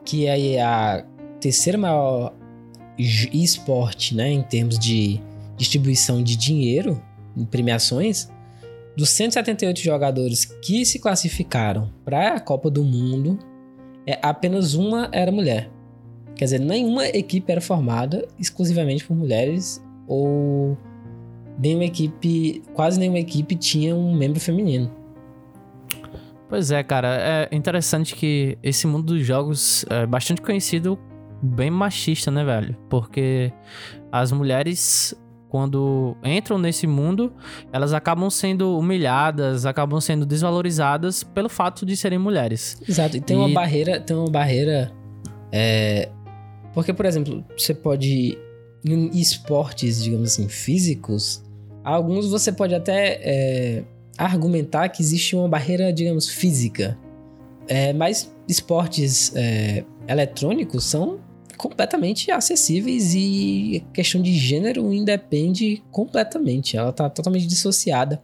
que 0.04 0.26
é 0.26 0.62
a 0.62 1.04
terceira 1.40 1.78
maior 1.78 2.34
esporte, 2.98 4.14
né, 4.14 4.30
em 4.30 4.42
termos 4.42 4.78
de 4.78 5.18
distribuição 5.56 6.22
de 6.22 6.36
dinheiro 6.36 7.02
em 7.34 7.46
premiações, 7.46 8.30
dos 8.94 9.08
178 9.10 9.80
jogadores 9.80 10.44
que 10.44 10.84
se 10.84 10.98
classificaram 10.98 11.90
para 12.04 12.34
a 12.34 12.40
Copa 12.40 12.70
do 12.70 12.84
Mundo, 12.84 13.38
apenas 14.22 14.74
uma 14.74 15.08
era 15.12 15.30
mulher. 15.30 15.70
Quer 16.34 16.44
dizer, 16.44 16.60
nenhuma 16.60 17.06
equipe 17.06 17.50
era 17.50 17.60
formada 17.60 18.26
exclusivamente 18.38 19.04
por 19.04 19.14
mulheres 19.14 19.84
ou 20.06 20.76
nenhuma 21.58 21.84
equipe, 21.84 22.62
quase 22.72 22.98
nenhuma 22.98 23.18
equipe 23.18 23.54
tinha 23.54 23.94
um 23.94 24.14
membro 24.14 24.40
feminino. 24.40 24.90
Pois 26.48 26.70
é, 26.70 26.82
cara, 26.82 27.48
é 27.52 27.54
interessante 27.54 28.14
que 28.16 28.58
esse 28.62 28.86
mundo 28.86 29.14
dos 29.14 29.24
jogos 29.24 29.84
é 29.88 30.04
bastante 30.06 30.40
conhecido, 30.42 30.98
bem 31.42 31.70
machista, 31.70 32.30
né, 32.30 32.44
velho? 32.44 32.76
Porque 32.88 33.52
as 34.10 34.32
mulheres 34.32 35.14
quando 35.50 36.16
entram 36.24 36.58
nesse 36.58 36.86
mundo, 36.86 37.32
elas 37.72 37.92
acabam 37.92 38.30
sendo 38.30 38.78
humilhadas, 38.78 39.66
acabam 39.66 40.00
sendo 40.00 40.24
desvalorizadas 40.24 41.24
pelo 41.24 41.48
fato 41.48 41.84
de 41.84 41.96
serem 41.96 42.18
mulheres. 42.18 42.80
Exato, 42.88 43.16
e 43.16 43.20
tem 43.20 43.36
e... 43.36 43.40
uma 43.40 43.48
barreira, 43.52 44.00
tem 44.00 44.16
uma 44.16 44.30
barreira. 44.30 44.92
É... 45.50 46.08
Porque, 46.72 46.94
por 46.94 47.04
exemplo, 47.04 47.44
você 47.58 47.74
pode. 47.74 48.38
Em 48.82 49.10
esportes, 49.20 50.02
digamos 50.02 50.30
assim, 50.30 50.48
físicos, 50.48 51.42
alguns 51.84 52.30
você 52.30 52.50
pode 52.50 52.74
até 52.74 53.20
é, 53.22 53.84
argumentar 54.16 54.88
que 54.88 55.02
existe 55.02 55.36
uma 55.36 55.46
barreira, 55.46 55.92
digamos, 55.92 56.30
física. 56.30 56.96
É, 57.68 57.92
mas 57.92 58.34
esportes 58.48 59.36
é, 59.36 59.84
eletrônicos 60.08 60.84
são 60.84 61.20
completamente 61.60 62.30
acessíveis 62.30 63.12
e 63.14 63.84
a 63.86 63.92
questão 63.92 64.22
de 64.22 64.32
gênero 64.32 64.90
independe 64.94 65.84
completamente, 65.90 66.74
ela 66.74 66.90
tá 66.90 67.10
totalmente 67.10 67.46
dissociada. 67.46 68.22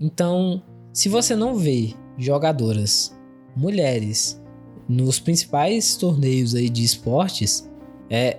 Então, 0.00 0.62
se 0.90 1.06
você 1.06 1.36
não 1.36 1.54
vê 1.54 1.92
jogadoras 2.16 3.14
mulheres 3.54 4.42
nos 4.88 5.20
principais 5.20 5.96
torneios 5.96 6.54
aí 6.54 6.70
de 6.70 6.82
esportes, 6.82 7.70
é 8.08 8.38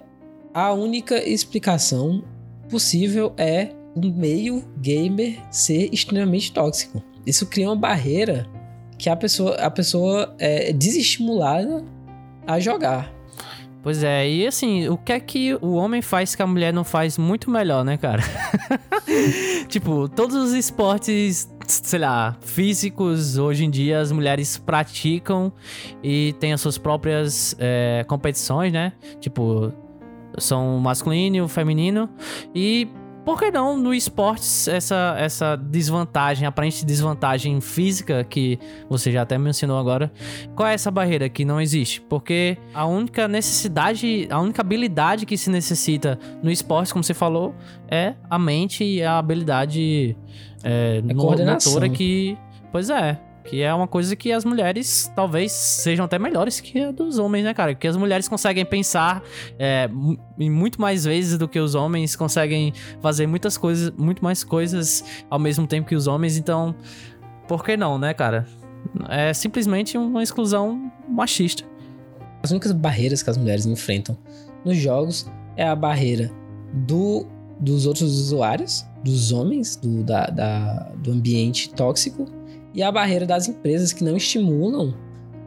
a 0.51 0.73
única 0.73 1.15
explicação 1.23 2.23
possível 2.67 3.33
é 3.37 3.69
o 3.95 4.01
meio 4.01 4.67
gamer 4.79 5.39
ser 5.51 5.93
extremamente 5.93 6.51
tóxico. 6.51 7.03
Isso 7.23 7.45
cria 7.45 7.69
uma 7.69 7.75
barreira 7.75 8.47
que 8.97 9.09
a 9.09 9.15
pessoa, 9.15 9.53
a 9.57 9.69
pessoa 9.69 10.35
é 10.39 10.73
desestimulada 10.73 11.85
a 12.47 12.59
jogar. 12.59 13.13
Pois 13.83 14.01
é, 14.01 14.29
e 14.29 14.47
assim, 14.47 14.87
o 14.87 14.97
que 14.97 15.11
é 15.11 15.19
que 15.19 15.55
o 15.55 15.73
homem 15.73 16.01
faz 16.01 16.33
que 16.35 16.41
a 16.41 16.47
mulher 16.47 16.71
não 16.71 16.85
faz 16.85 17.17
muito 17.17 17.51
melhor, 17.51 17.83
né, 17.83 17.97
cara? 17.97 18.23
tipo, 19.67 20.07
todos 20.07 20.37
os 20.37 20.53
esportes, 20.53 21.53
sei 21.67 21.99
lá, 21.99 22.37
físicos, 22.39 23.37
hoje 23.37 23.65
em 23.65 23.69
dia 23.69 23.99
as 23.99 24.09
mulheres 24.09 24.57
praticam 24.57 25.51
e 26.01 26.33
têm 26.39 26.53
as 26.53 26.61
suas 26.61 26.77
próprias 26.77 27.57
é, 27.59 28.05
competições, 28.07 28.71
né? 28.71 28.93
Tipo, 29.19 29.73
são 30.37 30.79
masculino 30.79 31.45
e 31.45 31.49
feminino. 31.49 32.09
E 32.55 32.87
por 33.25 33.39
que 33.39 33.49
não 33.51 33.77
no 33.77 33.93
esportes 33.93 34.67
essa, 34.67 35.15
essa 35.17 35.55
desvantagem, 35.55 36.45
aparente 36.45 36.85
desvantagem 36.85 37.59
física 37.61 38.23
que 38.23 38.59
você 38.89 39.11
já 39.11 39.21
até 39.21 39.37
mencionou 39.37 39.77
agora? 39.77 40.11
Qual 40.55 40.67
é 40.67 40.73
essa 40.73 40.91
barreira 40.91 41.29
que 41.29 41.45
não 41.45 41.61
existe? 41.61 42.01
Porque 42.01 42.57
a 42.73 42.85
única 42.85 43.27
necessidade, 43.27 44.27
a 44.29 44.39
única 44.39 44.61
habilidade 44.61 45.25
que 45.25 45.37
se 45.37 45.49
necessita 45.49 46.19
no 46.41 46.51
esporte, 46.51 46.91
como 46.91 47.03
você 47.03 47.13
falou, 47.13 47.55
é 47.89 48.13
a 48.29 48.37
mente 48.37 48.83
e 48.83 49.01
a 49.01 49.17
habilidade 49.17 50.17
é, 50.63 51.01
é 51.07 51.13
motora 51.13 51.89
que. 51.89 52.37
Pois 52.71 52.89
é. 52.89 53.19
Que 53.43 53.61
é 53.61 53.73
uma 53.73 53.87
coisa 53.87 54.15
que 54.15 54.31
as 54.31 54.45
mulheres 54.45 55.11
talvez 55.15 55.51
sejam 55.51 56.05
até 56.05 56.17
melhores 56.17 56.59
que 56.59 56.79
a 56.79 56.91
dos 56.91 57.17
homens, 57.19 57.43
né, 57.43 57.53
cara? 57.53 57.73
Porque 57.73 57.87
as 57.87 57.97
mulheres 57.97 58.27
conseguem 58.27 58.65
pensar 58.65 59.21
é, 59.59 59.89
muito 60.37 60.79
mais 60.79 61.03
vezes 61.03 61.37
do 61.37 61.47
que 61.47 61.59
os 61.59 61.75
homens, 61.75 62.15
conseguem 62.15 62.73
fazer 63.01 63.27
muitas 63.27 63.57
coisas, 63.57 63.91
muito 63.97 64.23
mais 64.23 64.43
coisas 64.43 65.03
ao 65.29 65.39
mesmo 65.39 65.67
tempo 65.67 65.87
que 65.87 65.95
os 65.95 66.07
homens, 66.07 66.37
então, 66.37 66.73
por 67.47 67.63
que 67.63 67.75
não, 67.75 67.97
né, 67.97 68.13
cara? 68.13 68.47
É 69.09 69.33
simplesmente 69.33 69.97
uma 69.97 70.23
exclusão 70.23 70.91
machista. 71.07 71.63
As 72.41 72.51
únicas 72.51 72.71
barreiras 72.71 73.23
que 73.23 73.29
as 73.29 73.37
mulheres 73.37 73.65
enfrentam 73.65 74.17
nos 74.65 74.77
jogos 74.77 75.29
é 75.55 75.67
a 75.67 75.75
barreira 75.75 76.31
do, 76.73 77.25
dos 77.59 77.85
outros 77.85 78.19
usuários, 78.19 78.85
dos 79.03 79.31
homens, 79.31 79.75
do, 79.75 80.03
da, 80.03 80.27
da, 80.27 80.91
do 80.97 81.11
ambiente 81.11 81.69
tóxico 81.73 82.25
e 82.73 82.81
a 82.81 82.91
barreira 82.91 83.25
das 83.25 83.47
empresas 83.47 83.93
que 83.93 84.03
não 84.03 84.17
estimulam 84.17 84.93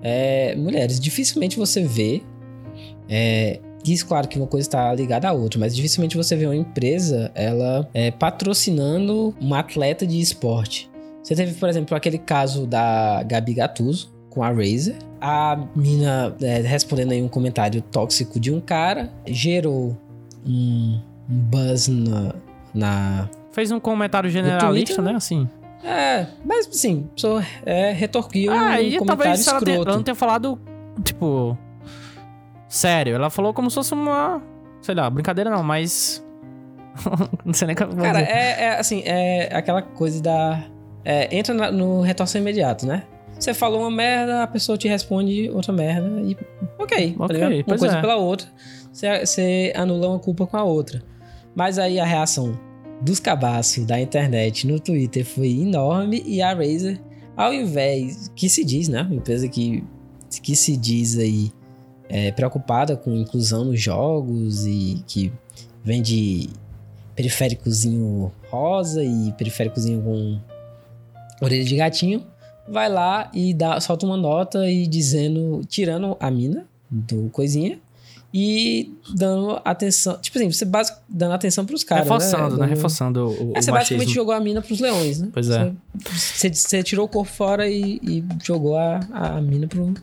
é, 0.03 0.55
mulheres. 0.57 1.01
Dificilmente 1.01 1.57
você 1.57 1.83
vê. 1.83 2.23
É, 3.09 3.61
isso, 3.85 4.07
claro 4.07 4.27
que 4.27 4.37
uma 4.37 4.47
coisa 4.47 4.67
está 4.67 4.93
ligada 4.95 5.29
à 5.29 5.33
outra, 5.33 5.61
mas 5.61 5.75
dificilmente 5.75 6.17
você 6.17 6.35
vê 6.35 6.47
uma 6.47 6.57
empresa 6.57 7.31
ela 7.35 7.89
é, 7.95 8.11
patrocinando 8.11 9.35
uma 9.41 9.61
atleta 9.61 10.07
de 10.07 10.21
esporte. 10.21 10.91
Você 11.23 11.35
teve, 11.35 11.55
por 11.55 11.69
exemplo, 11.69 11.97
aquele 11.97 12.19
caso 12.19 12.67
da 12.67 13.23
Gabi 13.23 13.55
Gattuso 13.55 14.13
com 14.31 14.43
a 14.43 14.51
Razer. 14.51 14.97
A 15.21 15.59
mina 15.75 16.35
é, 16.41 16.59
respondendo 16.61 17.13
aí 17.13 17.23
um 17.23 17.29
comentário 17.29 17.81
tóxico 17.81 18.39
de 18.39 18.53
um 18.53 18.61
cara 18.61 19.11
gerou 19.27 19.97
um, 20.47 21.01
um 21.29 21.39
buzz 21.39 21.89
na, 21.89 22.35
na 22.75 23.31
fez 23.51 23.73
um 23.73 23.81
comentário 23.81 24.29
generalista, 24.29 25.01
né? 25.01 25.15
Assim. 25.15 25.49
É, 25.87 26.27
mas 26.45 26.67
assim, 26.67 27.09
só 27.15 27.41
é, 27.65 27.93
retorquiu 27.93 28.53
ah, 28.53 28.57
um 28.57 28.75
e 28.75 28.99
comentário 28.99 29.07
talvez 29.07 29.41
escroto. 29.41 29.71
Ela, 29.71 29.83
ela 29.85 29.97
não 29.97 30.03
tenha 30.03 30.17
falado, 30.17 30.61
tipo, 31.05 31.57
sério. 32.69 33.15
Ela 33.15 33.31
falou 33.31 33.55
como 33.55 33.71
se 33.71 33.77
fosse 33.77 33.95
uma, 33.95 34.43
sei 34.83 34.97
lá, 34.97 35.09
brincadeira 35.09 35.49
não, 35.49 35.63
mas... 35.63 36.25
não 37.45 37.55
sei 37.55 37.69
nem 37.69 37.77
como 37.77 37.95
Cara, 37.97 38.21
é, 38.21 38.65
é, 38.65 38.79
assim, 38.81 39.03
é 39.05 39.55
aquela 39.55 39.81
coisa 39.81 40.21
da... 40.21 40.65
É, 41.05 41.37
entra 41.37 41.55
na, 41.55 41.71
no 41.71 42.01
retorção 42.01 42.41
imediato, 42.41 42.85
né? 42.85 43.05
Você 43.39 43.55
falou 43.55 43.83
uma 43.83 43.91
merda, 43.91 44.43
a 44.43 44.47
pessoa 44.47 44.77
te 44.77 44.89
responde 44.89 45.49
outra 45.51 45.73
merda 45.73 46.09
e... 46.21 46.37
Ok, 46.81 47.15
tá 47.17 47.25
okay 47.25 47.63
tá 47.63 47.71
Uma 47.71 47.79
coisa 47.79 47.99
é. 47.99 48.01
pela 48.01 48.17
outra. 48.17 48.49
Você, 48.93 49.21
você 49.25 49.73
anula 49.77 50.09
uma 50.09 50.19
culpa 50.19 50.47
com 50.47 50.57
a 50.57 50.65
outra. 50.65 51.01
Mas 51.55 51.79
aí 51.79 52.01
a 52.01 52.05
reação 52.05 52.59
dos 53.01 53.21
cabaços 53.21 53.85
da 53.85 54.01
internet 54.01 54.67
no 54.67 54.81
Twitter 54.81 55.25
foi 55.25 55.49
enorme 55.49 56.23
e 56.27 56.41
a 56.41 56.55
Razer, 56.55 57.01
ao 57.37 57.53
invés 57.53 58.31
que 58.35 58.49
se 58.49 58.65
diz, 58.65 58.89
né, 58.89 59.03
uma 59.03 59.15
empresa 59.15 59.49
que, 59.49 59.85
que 60.43 60.57
se 60.57 60.77
diz 60.77 61.19
aí 61.19 61.53
é, 62.09 62.33
preocupada 62.33 62.97
com 62.97 63.15
inclusão 63.15 63.65
nos 63.65 63.81
jogos 63.81 64.67
e 64.67 65.03
que 65.07 65.33
vende 65.85 66.49
periféricozinho 67.15 68.33
rosa 68.51 69.03
e 69.03 69.33
periféricozinho 69.33 70.03
com 70.03 70.39
orelha 71.43 71.65
de 71.65 71.77
gatinho, 71.77 72.25
vai 72.69 72.89
lá 72.89 73.31
e 73.33 73.55
dá, 73.55 73.81
solta 73.81 74.07
uma 74.07 74.17
nota 74.17 74.71
e 74.71 74.87
dizendo, 74.87 75.63
tirando 75.67 76.17
a 76.21 76.31
mina 76.31 76.67
do 76.91 77.29
coisinha 77.31 77.79
e 78.39 78.95
dando 79.15 79.59
atenção. 79.65 80.19
Tipo 80.19 80.37
assim, 80.37 80.53
você 80.53 80.67
basicamente 80.67 81.07
dando 81.09 81.33
atenção 81.33 81.65
pros 81.65 81.83
caras. 81.83 82.05
Reforçando, 82.05 82.59
né? 82.59 82.67
né? 82.67 82.75
Reforçando 82.75 83.31
o. 83.31 83.53
É, 83.57 83.63
você 83.63 83.71
o 83.71 83.73
basicamente 83.73 84.13
jogou 84.13 84.35
a 84.35 84.41
mina 84.41 84.61
pros 84.61 84.79
leões, 84.79 85.23
né? 85.23 85.31
Pois 85.33 85.49
é. 85.49 85.73
Você, 86.05 86.51
você, 86.51 86.55
você 86.55 86.83
tirou 86.83 87.07
o 87.07 87.09
corpo 87.09 87.33
fora 87.33 87.67
e, 87.67 87.99
e 88.03 88.23
jogou 88.45 88.77
a, 88.77 89.01
a 89.11 89.41
mina 89.41 89.67
pro, 89.67 89.95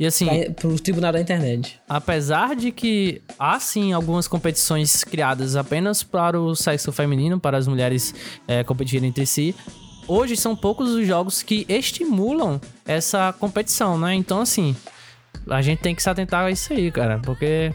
E 0.00 0.06
assim, 0.06 0.24
pra, 0.24 0.50
pro 0.52 0.80
tribunal 0.80 1.12
da 1.12 1.20
internet. 1.20 1.78
apesar 1.86 2.56
de 2.56 2.72
que 2.72 3.20
há 3.38 3.60
sim 3.60 3.92
algumas 3.92 4.26
competições 4.26 5.04
criadas 5.04 5.54
apenas 5.54 6.02
para 6.02 6.40
o 6.40 6.56
sexo 6.56 6.90
feminino, 6.90 7.38
para 7.38 7.58
as 7.58 7.68
mulheres 7.68 8.14
é, 8.46 8.64
competirem 8.64 9.10
entre 9.10 9.26
si, 9.26 9.54
hoje 10.06 10.38
são 10.38 10.56
poucos 10.56 10.88
os 10.92 11.06
jogos 11.06 11.42
que 11.42 11.66
estimulam 11.68 12.58
essa 12.86 13.30
competição, 13.34 13.98
né? 13.98 14.14
Então, 14.14 14.40
assim, 14.40 14.74
a 15.48 15.62
gente 15.62 15.80
tem 15.80 15.94
que 15.94 16.02
se 16.02 16.10
atentar 16.10 16.44
a 16.44 16.50
isso 16.50 16.72
aí, 16.72 16.90
cara, 16.90 17.18
porque 17.18 17.72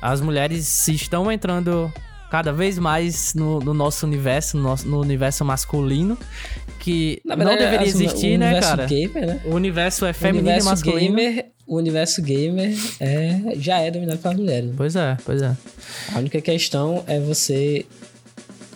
as 0.00 0.20
mulheres 0.20 0.88
estão 0.88 1.30
entrando 1.30 1.92
cada 2.30 2.52
vez 2.52 2.78
mais 2.78 3.34
no, 3.34 3.58
no 3.58 3.74
nosso 3.74 4.06
universo, 4.06 4.56
no, 4.56 4.62
nosso, 4.62 4.88
no 4.88 5.00
universo 5.00 5.44
masculino, 5.44 6.16
que 6.78 7.20
Na 7.24 7.34
não 7.36 7.44
verdade, 7.44 7.64
deveria 7.64 7.86
existir, 7.88 8.38
né, 8.38 8.60
cara? 8.60 8.86
Gamer, 8.86 9.26
né? 9.26 9.40
O 9.44 9.54
universo 9.54 10.06
é 10.06 10.12
feminino 10.12 10.48
e 10.48 10.52
universo 10.52 10.70
masculino. 10.70 11.16
gamer, 11.16 11.46
o 11.66 11.76
universo 11.76 12.22
gamer 12.22 12.74
é, 13.00 13.40
já 13.56 13.78
é 13.80 13.90
dominado 13.90 14.18
pelas 14.20 14.36
mulheres. 14.36 14.68
né? 14.70 14.74
Pois 14.76 14.96
é, 14.96 15.16
pois 15.24 15.42
é. 15.42 15.56
A 16.14 16.18
única 16.18 16.40
questão 16.40 17.04
é 17.06 17.18
você 17.18 17.84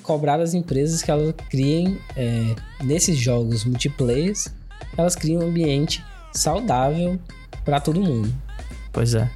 cobrar 0.03 0.37
das 0.37 0.53
empresas 0.53 1.01
que 1.01 1.11
elas 1.11 1.35
criem 1.49 1.99
é, 2.17 2.55
nesses 2.83 3.17
jogos 3.17 3.65
multiplayer, 3.65 4.35
elas 4.97 5.15
criem 5.15 5.39
um 5.39 5.43
ambiente 5.43 6.05
saudável 6.33 7.19
para 7.65 7.81
todo 7.81 8.01
mundo. 8.01 8.33
Pois 8.93 9.15
é. 9.15 9.31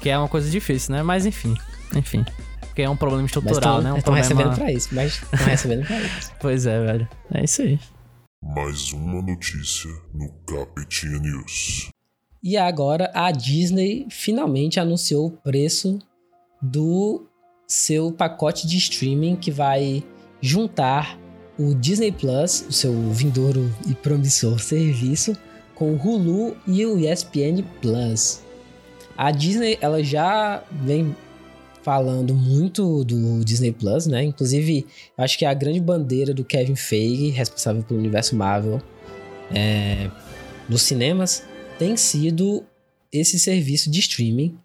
Que 0.00 0.10
é 0.10 0.18
uma 0.18 0.28
coisa 0.28 0.50
difícil, 0.50 0.94
né? 0.94 1.02
Mas 1.02 1.24
enfim, 1.24 1.54
enfim. 1.94 2.24
Porque 2.60 2.82
é 2.82 2.90
um 2.90 2.96
problema 2.96 3.22
Mas 3.22 3.30
estrutural, 3.30 3.80
né? 3.80 3.92
Um 3.92 3.98
estão 3.98 4.12
problema... 4.12 4.28
recebendo 4.28 4.54
pra 4.56 4.72
isso, 4.72 4.88
mas 4.92 5.22
estão 5.22 5.46
recebendo 5.46 5.86
pra 5.86 6.00
isso. 6.00 6.32
Pois 6.40 6.66
é, 6.66 6.84
velho. 6.84 7.08
É 7.32 7.44
isso 7.44 7.62
aí. 7.62 7.78
Mais 8.42 8.92
uma 8.92 9.22
notícia 9.22 9.90
no 10.12 10.28
Capetinha 10.44 11.18
News. 11.18 11.88
E 12.42 12.58
agora 12.58 13.10
a 13.14 13.30
Disney 13.30 14.06
finalmente 14.10 14.78
anunciou 14.78 15.28
o 15.28 15.30
preço 15.30 15.98
do 16.60 17.26
seu 17.66 18.12
pacote 18.12 18.66
de 18.66 18.76
streaming 18.76 19.36
que 19.36 19.50
vai 19.50 20.04
juntar 20.40 21.18
o 21.58 21.74
Disney 21.74 22.12
Plus, 22.12 22.66
o 22.68 22.72
seu 22.72 22.92
vindouro 23.12 23.72
e 23.88 23.94
promissor 23.94 24.58
serviço, 24.60 25.36
com 25.74 25.92
o 25.92 25.96
Hulu 25.96 26.56
e 26.66 26.84
o 26.86 26.98
ESPN 26.98 27.62
Plus. 27.80 28.42
A 29.16 29.30
Disney 29.30 29.78
ela 29.80 30.02
já 30.02 30.62
vem 30.70 31.14
falando 31.82 32.34
muito 32.34 33.04
do 33.04 33.44
Disney 33.44 33.70
Plus, 33.70 34.06
né? 34.06 34.24
Inclusive, 34.24 34.86
acho 35.18 35.38
que 35.38 35.44
a 35.44 35.52
grande 35.52 35.80
bandeira 35.80 36.32
do 36.32 36.44
Kevin 36.44 36.74
Feige, 36.74 37.28
responsável 37.28 37.82
pelo 37.82 38.00
universo 38.00 38.34
Marvel, 38.34 38.80
é, 39.54 40.10
nos 40.68 40.82
cinemas, 40.82 41.44
tem 41.78 41.96
sido 41.96 42.64
esse 43.12 43.38
serviço 43.38 43.90
de 43.90 44.00
streaming, 44.00 44.56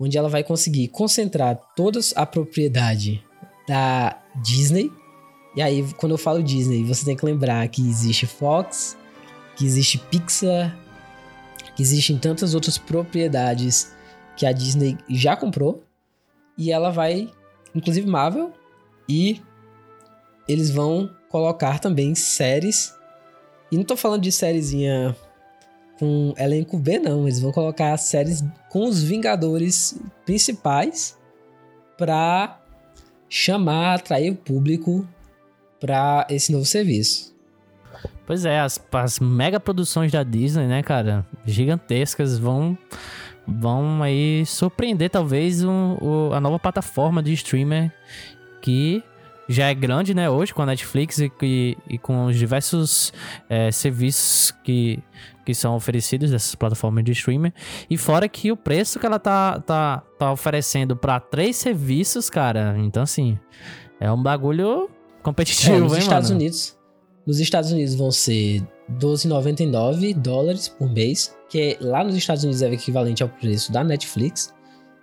onde 0.00 0.16
ela 0.16 0.28
vai 0.28 0.42
conseguir 0.42 0.88
concentrar 0.88 1.60
toda 1.76 2.00
a 2.16 2.24
propriedade 2.24 3.22
da 3.68 4.18
Disney. 4.42 4.90
E 5.54 5.60
aí, 5.60 5.84
quando 5.98 6.12
eu 6.12 6.18
falo 6.18 6.42
Disney, 6.42 6.82
você 6.84 7.04
tem 7.04 7.14
que 7.14 7.24
lembrar 7.24 7.68
que 7.68 7.86
existe 7.86 8.26
Fox, 8.26 8.96
que 9.56 9.64
existe 9.64 9.98
Pixar, 9.98 10.76
que 11.74 11.82
existem 11.82 12.18
tantas 12.18 12.54
outras 12.54 12.78
propriedades 12.78 13.92
que 14.36 14.46
a 14.46 14.52
Disney 14.52 14.98
já 15.08 15.36
comprou. 15.36 15.84
E 16.56 16.70
ela 16.70 16.90
vai, 16.90 17.30
inclusive 17.74 18.06
Marvel, 18.06 18.52
e 19.08 19.40
eles 20.48 20.70
vão 20.70 21.10
colocar 21.28 21.78
também 21.78 22.14
séries. 22.14 22.94
E 23.70 23.76
não 23.76 23.84
tô 23.84 23.96
falando 23.96 24.22
de 24.22 24.32
sériezinha 24.32 25.16
com 25.98 26.34
elenco 26.36 26.78
B, 26.78 26.98
não. 26.98 27.22
Eles 27.22 27.40
vão 27.40 27.52
colocar 27.52 27.96
séries 27.96 28.44
com 28.68 28.86
os 28.86 29.02
Vingadores 29.02 29.98
principais 30.26 31.18
pra 31.96 32.60
chamar, 33.28 33.94
atrair 33.94 34.30
o 34.30 34.36
público 34.36 35.08
pra 35.80 36.26
esse 36.28 36.52
novo 36.52 36.66
serviço. 36.66 37.31
Pois 38.26 38.44
é, 38.44 38.60
as, 38.60 38.82
as 38.92 39.18
mega 39.20 39.58
produções 39.60 40.10
da 40.12 40.22
Disney, 40.22 40.66
né, 40.66 40.82
cara? 40.82 41.26
Gigantescas 41.46 42.38
vão 42.38 42.76
vão 43.46 44.02
aí 44.02 44.44
surpreender 44.46 45.10
talvez 45.10 45.64
um, 45.64 45.96
o- 46.00 46.30
a 46.32 46.40
nova 46.40 46.58
plataforma 46.60 47.20
de 47.22 47.32
streamer 47.32 47.92
que 48.60 49.02
já 49.48 49.66
é 49.68 49.74
grande, 49.74 50.14
né, 50.14 50.30
hoje 50.30 50.54
com 50.54 50.62
a 50.62 50.66
Netflix 50.66 51.18
e, 51.18 51.30
e- 51.42 51.76
e 51.90 51.98
com 51.98 52.26
os 52.26 52.36
diversos 52.36 53.12
é, 53.50 53.72
serviços 53.72 54.52
que, 54.62 55.02
que 55.44 55.52
são 55.52 55.74
oferecidos 55.74 56.30
dessas 56.30 56.54
plataformas 56.54 57.02
de 57.04 57.10
streamer. 57.10 57.52
E 57.90 57.98
fora 57.98 58.28
que 58.28 58.52
o 58.52 58.56
preço 58.56 59.00
que 59.00 59.04
ela 59.04 59.18
tá, 59.18 59.58
tá, 59.60 60.02
tá 60.16 60.30
oferecendo 60.32 60.94
para 60.96 61.18
três 61.18 61.56
serviços, 61.56 62.30
cara, 62.30 62.76
então 62.78 63.02
assim, 63.02 63.36
é 63.98 64.10
um 64.10 64.22
bagulho 64.22 64.88
competitivo, 65.24 65.74
É, 65.74 65.80
nos 65.80 65.92
hein, 65.94 65.98
Estados 65.98 66.30
mano? 66.30 66.40
Unidos, 66.40 66.78
nos 67.26 67.38
Estados 67.40 67.70
Unidos 67.72 67.94
vão 67.94 68.10
ser 68.10 68.62
12,99 68.98 70.14
dólares 70.14 70.68
por 70.68 70.90
mês, 70.90 71.34
que 71.48 71.76
lá 71.80 72.02
nos 72.02 72.16
Estados 72.16 72.42
Unidos 72.44 72.62
é 72.62 72.72
equivalente 72.72 73.22
ao 73.22 73.28
preço 73.28 73.70
da 73.72 73.84
Netflix. 73.84 74.52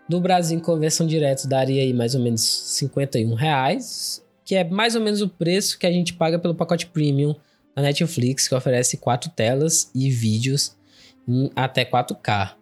No 0.10 0.20
Brasil, 0.20 0.58
em 0.58 0.62
conversão 0.62 1.06
direta, 1.06 1.48
daria 1.48 1.82
aí 1.82 1.94
mais 1.94 2.16
ou 2.16 2.22
menos 2.22 2.42
51 2.42 3.34
reais, 3.36 4.24
que 4.44 4.56
é 4.56 4.64
mais 4.64 4.96
ou 4.96 5.02
menos 5.02 5.22
o 5.22 5.30
preço 5.30 5.78
que 5.78 5.86
a 5.86 5.92
gente 5.92 6.14
paga 6.14 6.40
pelo 6.40 6.56
pacote 6.56 6.88
premium 6.88 7.36
da 7.76 7.84
Netflix, 7.84 8.48
que 8.48 8.56
oferece 8.56 8.98
quatro 8.98 9.30
telas 9.30 9.90
e 9.94 10.10
vídeos 10.10 10.76
em 11.28 11.52
até 11.56 11.86
4K. 11.86 12.54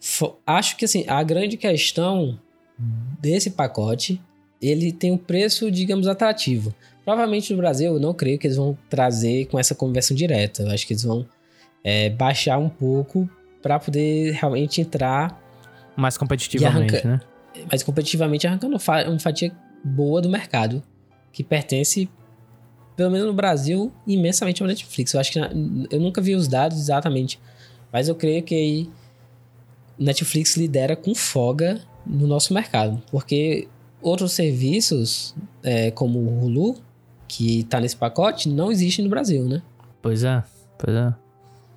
Fo- 0.00 0.36
Acho 0.46 0.76
que 0.76 0.84
assim, 0.84 1.04
a 1.06 1.22
grande 1.22 1.56
questão 1.56 2.38
desse 3.20 3.50
pacote, 3.50 4.20
ele 4.60 4.92
tem 4.92 5.12
um 5.12 5.16
preço, 5.18 5.70
digamos, 5.70 6.08
atrativo. 6.08 6.74
Provavelmente 7.08 7.52
no 7.54 7.56
Brasil, 7.56 7.94
eu 7.94 7.98
não 7.98 8.12
creio 8.12 8.38
que 8.38 8.46
eles 8.46 8.58
vão 8.58 8.76
trazer 8.90 9.46
com 9.46 9.58
essa 9.58 9.74
conversão 9.74 10.14
direta. 10.14 10.62
Eu 10.62 10.70
acho 10.70 10.86
que 10.86 10.92
eles 10.92 11.04
vão 11.04 11.24
é, 11.82 12.10
baixar 12.10 12.58
um 12.58 12.68
pouco 12.68 13.26
para 13.62 13.78
poder 13.78 14.32
realmente 14.34 14.82
entrar 14.82 15.42
Mais 15.96 16.18
competitivamente, 16.18 16.96
arranca- 16.96 17.08
né? 17.08 17.20
mais 17.70 17.82
competitivamente, 17.82 18.46
arrancando 18.46 18.76
uma 18.76 19.18
fatia 19.18 19.50
boa 19.82 20.20
do 20.20 20.28
mercado, 20.28 20.82
que 21.32 21.42
pertence, 21.42 22.10
pelo 22.94 23.10
menos 23.10 23.26
no 23.26 23.32
Brasil, 23.32 23.90
imensamente 24.06 24.60
ao 24.62 24.68
Netflix. 24.68 25.14
Eu 25.14 25.20
acho 25.20 25.32
que 25.32 25.40
na- 25.40 25.50
eu 25.90 25.98
nunca 25.98 26.20
vi 26.20 26.34
os 26.34 26.46
dados 26.46 26.78
exatamente, 26.78 27.40
mas 27.90 28.06
eu 28.08 28.14
creio 28.14 28.42
que 28.42 28.54
aí 28.54 28.90
Netflix 29.98 30.58
lidera 30.58 30.94
com 30.94 31.14
folga 31.14 31.80
no 32.06 32.26
nosso 32.26 32.52
mercado, 32.52 33.02
porque 33.10 33.66
outros 34.02 34.32
serviços, 34.32 35.34
é, 35.62 35.90
como 35.90 36.18
o 36.18 36.44
Hulu, 36.44 36.86
que 37.28 37.64
tá 37.64 37.78
nesse 37.80 37.96
pacote, 37.96 38.48
não 38.48 38.72
existem 38.72 39.04
no 39.04 39.10
Brasil, 39.10 39.44
né? 39.44 39.62
Pois 40.02 40.24
é, 40.24 40.42
pois 40.78 40.96
é. 40.96 41.14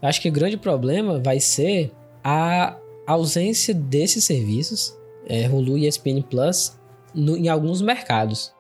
Acho 0.02 0.22
que 0.22 0.30
o 0.30 0.32
grande 0.32 0.58
problema 0.58 1.20
vai 1.20 1.40
ser 1.40 1.92
a 2.24 2.76
ausência 3.06 3.74
desses 3.74 4.24
serviços, 4.24 4.96
é, 5.28 5.48
Hulu 5.48 5.78
e 5.78 5.86
ESPN 5.88 6.22
Plus, 6.24 6.78
no- 7.14 7.38
em 7.38 7.50
alguns 7.50 7.82
mercados. 7.82 8.54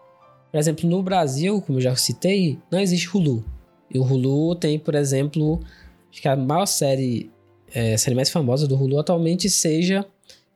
Por 0.51 0.57
exemplo, 0.59 0.89
no 0.89 1.01
Brasil, 1.01 1.61
como 1.61 1.77
eu 1.77 1.81
já 1.81 1.95
citei, 1.95 2.59
não 2.69 2.79
existe 2.79 3.07
Hulu. 3.15 3.43
E 3.89 3.97
o 3.97 4.03
Hulu 4.03 4.55
tem, 4.55 4.77
por 4.77 4.93
exemplo, 4.95 5.61
acho 6.11 6.21
que 6.21 6.27
a 6.27 6.35
maior 6.35 6.65
série, 6.65 7.31
é, 7.73 7.93
a 7.93 7.97
série 7.97 8.15
mais 8.15 8.29
famosa 8.29 8.67
do 8.67 8.75
Hulu 8.75 8.99
atualmente 8.99 9.49
seja 9.49 10.05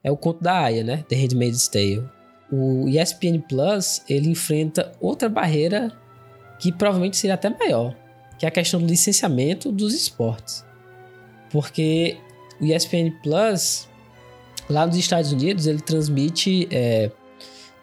é 0.04 0.12
o 0.12 0.18
Conto 0.18 0.44
da 0.44 0.60
Aya, 0.66 0.84
né? 0.84 1.04
The 1.08 1.16
Handmaid's 1.16 1.68
Tale. 1.68 2.04
O 2.52 2.88
ESPN 2.88 3.40
Plus, 3.48 4.02
ele 4.08 4.30
enfrenta 4.30 4.92
outra 5.02 5.28
barreira 5.28 5.92
que 6.60 6.72
provavelmente 6.72 7.18
seria 7.18 7.36
até 7.36 7.50
maior, 7.50 7.96
que 8.38 8.46
é 8.46 8.50
a 8.50 8.52
questão 8.52 8.80
do 8.80 8.88
licenciamento 8.88 9.72
dos 9.72 9.94
esportes. 9.94 10.66
Porque 11.52 12.18
o 12.60 12.66
ESPN 12.66 13.12
Plus, 13.22 13.88
lá 14.70 14.86
nos 14.86 14.96
Estados 14.98 15.32
Unidos, 15.32 15.68
ele 15.68 15.82
transmite 15.82 16.68
é, 16.72 17.12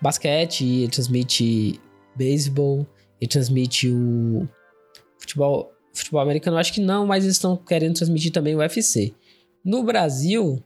basquete, 0.00 0.64
ele 0.64 0.88
transmite 0.88 1.80
beisebol, 2.14 2.86
ele 3.20 3.28
transmite 3.28 3.88
o 3.88 4.48
futebol, 5.18 5.72
futebol 5.92 6.20
americano, 6.20 6.58
acho 6.58 6.72
que 6.72 6.80
não, 6.80 7.06
mas 7.06 7.24
eles 7.24 7.36
estão 7.36 7.56
querendo 7.56 7.94
transmitir 7.94 8.32
também 8.32 8.54
o 8.54 8.58
UFC. 8.58 9.14
No 9.64 9.84
Brasil, 9.84 10.62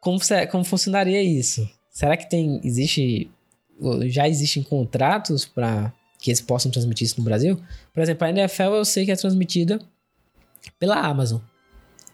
como, 0.00 0.18
como 0.50 0.64
funcionaria 0.64 1.22
isso? 1.22 1.68
Será 1.90 2.16
que 2.16 2.28
tem 2.28 2.60
existe 2.64 3.30
já 4.08 4.28
existem 4.28 4.62
contratos 4.62 5.46
para 5.46 5.92
que 6.20 6.30
eles 6.30 6.40
possam 6.40 6.70
transmitir 6.70 7.06
isso 7.06 7.18
no 7.18 7.24
Brasil? 7.24 7.60
Por 7.92 8.00
exemplo, 8.00 8.26
a 8.26 8.30
NFL 8.30 8.74
eu 8.74 8.84
sei 8.84 9.04
que 9.04 9.12
é 9.12 9.16
transmitida 9.16 9.80
pela 10.78 10.96
Amazon. 10.96 11.40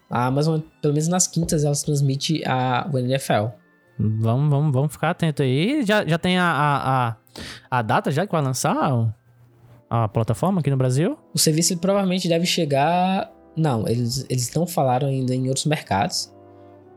A 0.09 0.27
Amazon, 0.27 0.61
pelo 0.81 0.95
menos 0.95 1.09
nas 1.09 1.27
quintas, 1.27 1.64
ela 1.64 1.75
transmite 1.75 2.42
a, 2.47 2.88
o 2.92 2.99
NFL. 2.99 3.49
Vamos, 3.99 4.51
vamos, 4.51 4.73
vamos 4.73 4.92
ficar 4.92 5.11
atento 5.11 5.42
aí. 5.42 5.85
Já, 5.85 6.07
já 6.07 6.19
tem 6.19 6.38
a, 6.38 6.45
a, 6.45 7.09
a, 7.09 7.16
a 7.71 7.83
data 7.83 8.11
já 8.11 8.25
que 8.25 8.33
vai 8.33 8.42
lançar 8.42 9.12
a 9.90 10.09
plataforma 10.09 10.61
aqui 10.61 10.71
no 10.71 10.77
Brasil? 10.77 11.19
O 11.35 11.38
serviço 11.38 11.77
provavelmente 11.79 12.29
deve 12.29 12.47
chegar 12.47 13.33
Não, 13.57 13.88
eles, 13.88 14.27
eles 14.29 14.53
não 14.55 14.66
falaram 14.66 15.09
ainda 15.09 15.35
em 15.35 15.49
outros 15.49 15.66
mercados. 15.66 16.33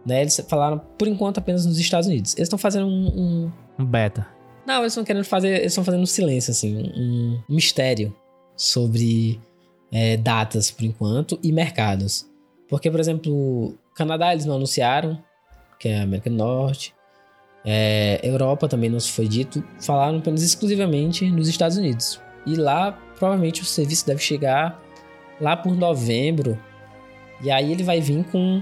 Né? 0.06 0.22
Eles 0.22 0.40
falaram, 0.48 0.80
por 0.98 1.08
enquanto, 1.08 1.40
apenas 1.40 1.66
nos 1.66 1.80
Estados 1.80 2.08
Unidos. 2.08 2.36
Eles 2.36 2.46
estão 2.46 2.60
fazendo 2.60 2.86
um, 2.86 3.08
um, 3.08 3.52
Um 3.80 3.86
beta. 3.86 4.28
Não, 4.70 4.82
eles 4.82 4.94
estão 4.94 5.04
querendo 5.04 5.26
fazer. 5.26 5.62
Eles 5.62 5.72
estão 5.72 5.84
fazendo 5.84 6.04
um 6.04 6.06
silêncio, 6.06 6.52
assim, 6.52 6.92
um 6.96 7.42
mistério 7.50 8.16
sobre 8.56 9.42
é, 9.92 10.16
datas 10.16 10.70
por 10.70 10.84
enquanto 10.84 11.40
e 11.42 11.52
mercados. 11.52 12.30
Porque, 12.68 12.92
por 12.92 13.00
exemplo, 13.00 13.76
Canadá 13.96 14.32
eles 14.32 14.46
não 14.46 14.58
anunciaram, 14.58 15.18
que 15.80 15.90
é 15.90 15.98
a 15.98 16.04
América 16.04 16.30
do 16.30 16.36
Norte. 16.36 16.94
É, 17.66 18.20
Europa 18.22 18.68
também 18.68 18.92
não 18.92 19.00
se 19.00 19.12
foi 19.12 19.28
dito. 19.28 19.64
Falaram 19.82 20.20
apenas 20.20 20.44
exclusivamente 20.44 21.28
nos 21.32 21.48
Estados 21.48 21.76
Unidos. 21.76 22.22
E 22.46 22.56
lá, 22.56 22.92
provavelmente, 23.18 23.64
o 23.64 23.66
serviço 23.66 24.06
deve 24.06 24.22
chegar 24.22 24.80
lá 25.42 25.58
por 25.58 25.76
novembro. 25.76 26.56
E 27.42 27.50
aí 27.50 27.72
ele 27.72 27.82
vai 27.82 28.00
vir 28.00 28.24
com. 28.26 28.62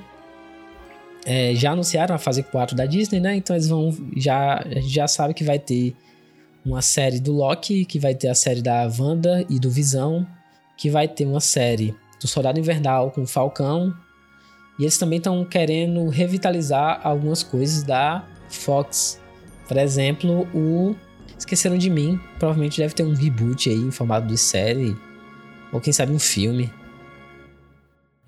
É, 1.29 1.53
já 1.53 1.73
anunciaram 1.73 2.15
a 2.15 2.17
fase 2.17 2.41
4 2.41 2.73
da 2.73 2.85
Disney, 2.85 3.19
né? 3.19 3.35
Então 3.35 3.53
eles 3.53 3.67
vão. 3.67 3.93
Já, 4.15 4.59
a 4.59 4.79
gente 4.79 4.87
já 4.87 5.09
sabe 5.09 5.33
que 5.33 5.43
vai 5.43 5.59
ter 5.59 5.93
uma 6.65 6.81
série 6.81 7.19
do 7.19 7.33
Loki, 7.33 7.83
que 7.83 7.99
vai 7.99 8.15
ter 8.15 8.29
a 8.29 8.35
série 8.35 8.61
da 8.61 8.89
Wanda 8.97 9.45
e 9.49 9.59
do 9.59 9.69
Visão, 9.69 10.25
que 10.77 10.89
vai 10.89 11.05
ter 11.05 11.25
uma 11.25 11.41
série 11.41 11.93
do 12.21 12.27
Soldado 12.29 12.57
Invernal 12.57 13.11
com 13.11 13.23
o 13.23 13.27
Falcão. 13.27 13.93
E 14.79 14.83
eles 14.83 14.97
também 14.97 15.17
estão 15.17 15.43
querendo 15.43 16.07
revitalizar 16.07 17.01
algumas 17.03 17.43
coisas 17.43 17.83
da 17.83 18.25
Fox. 18.47 19.19
Por 19.67 19.75
exemplo, 19.75 20.47
o 20.53 20.95
Esqueceram 21.37 21.77
de 21.77 21.89
Mim. 21.89 22.17
Provavelmente 22.39 22.77
deve 22.77 22.93
ter 22.93 23.03
um 23.03 23.13
reboot 23.13 23.69
aí 23.69 23.75
em 23.75 23.91
formato 23.91 24.27
de 24.27 24.37
série. 24.37 24.95
Ou 25.73 25.81
quem 25.81 25.91
sabe 25.91 26.13
um 26.13 26.19
filme. 26.19 26.71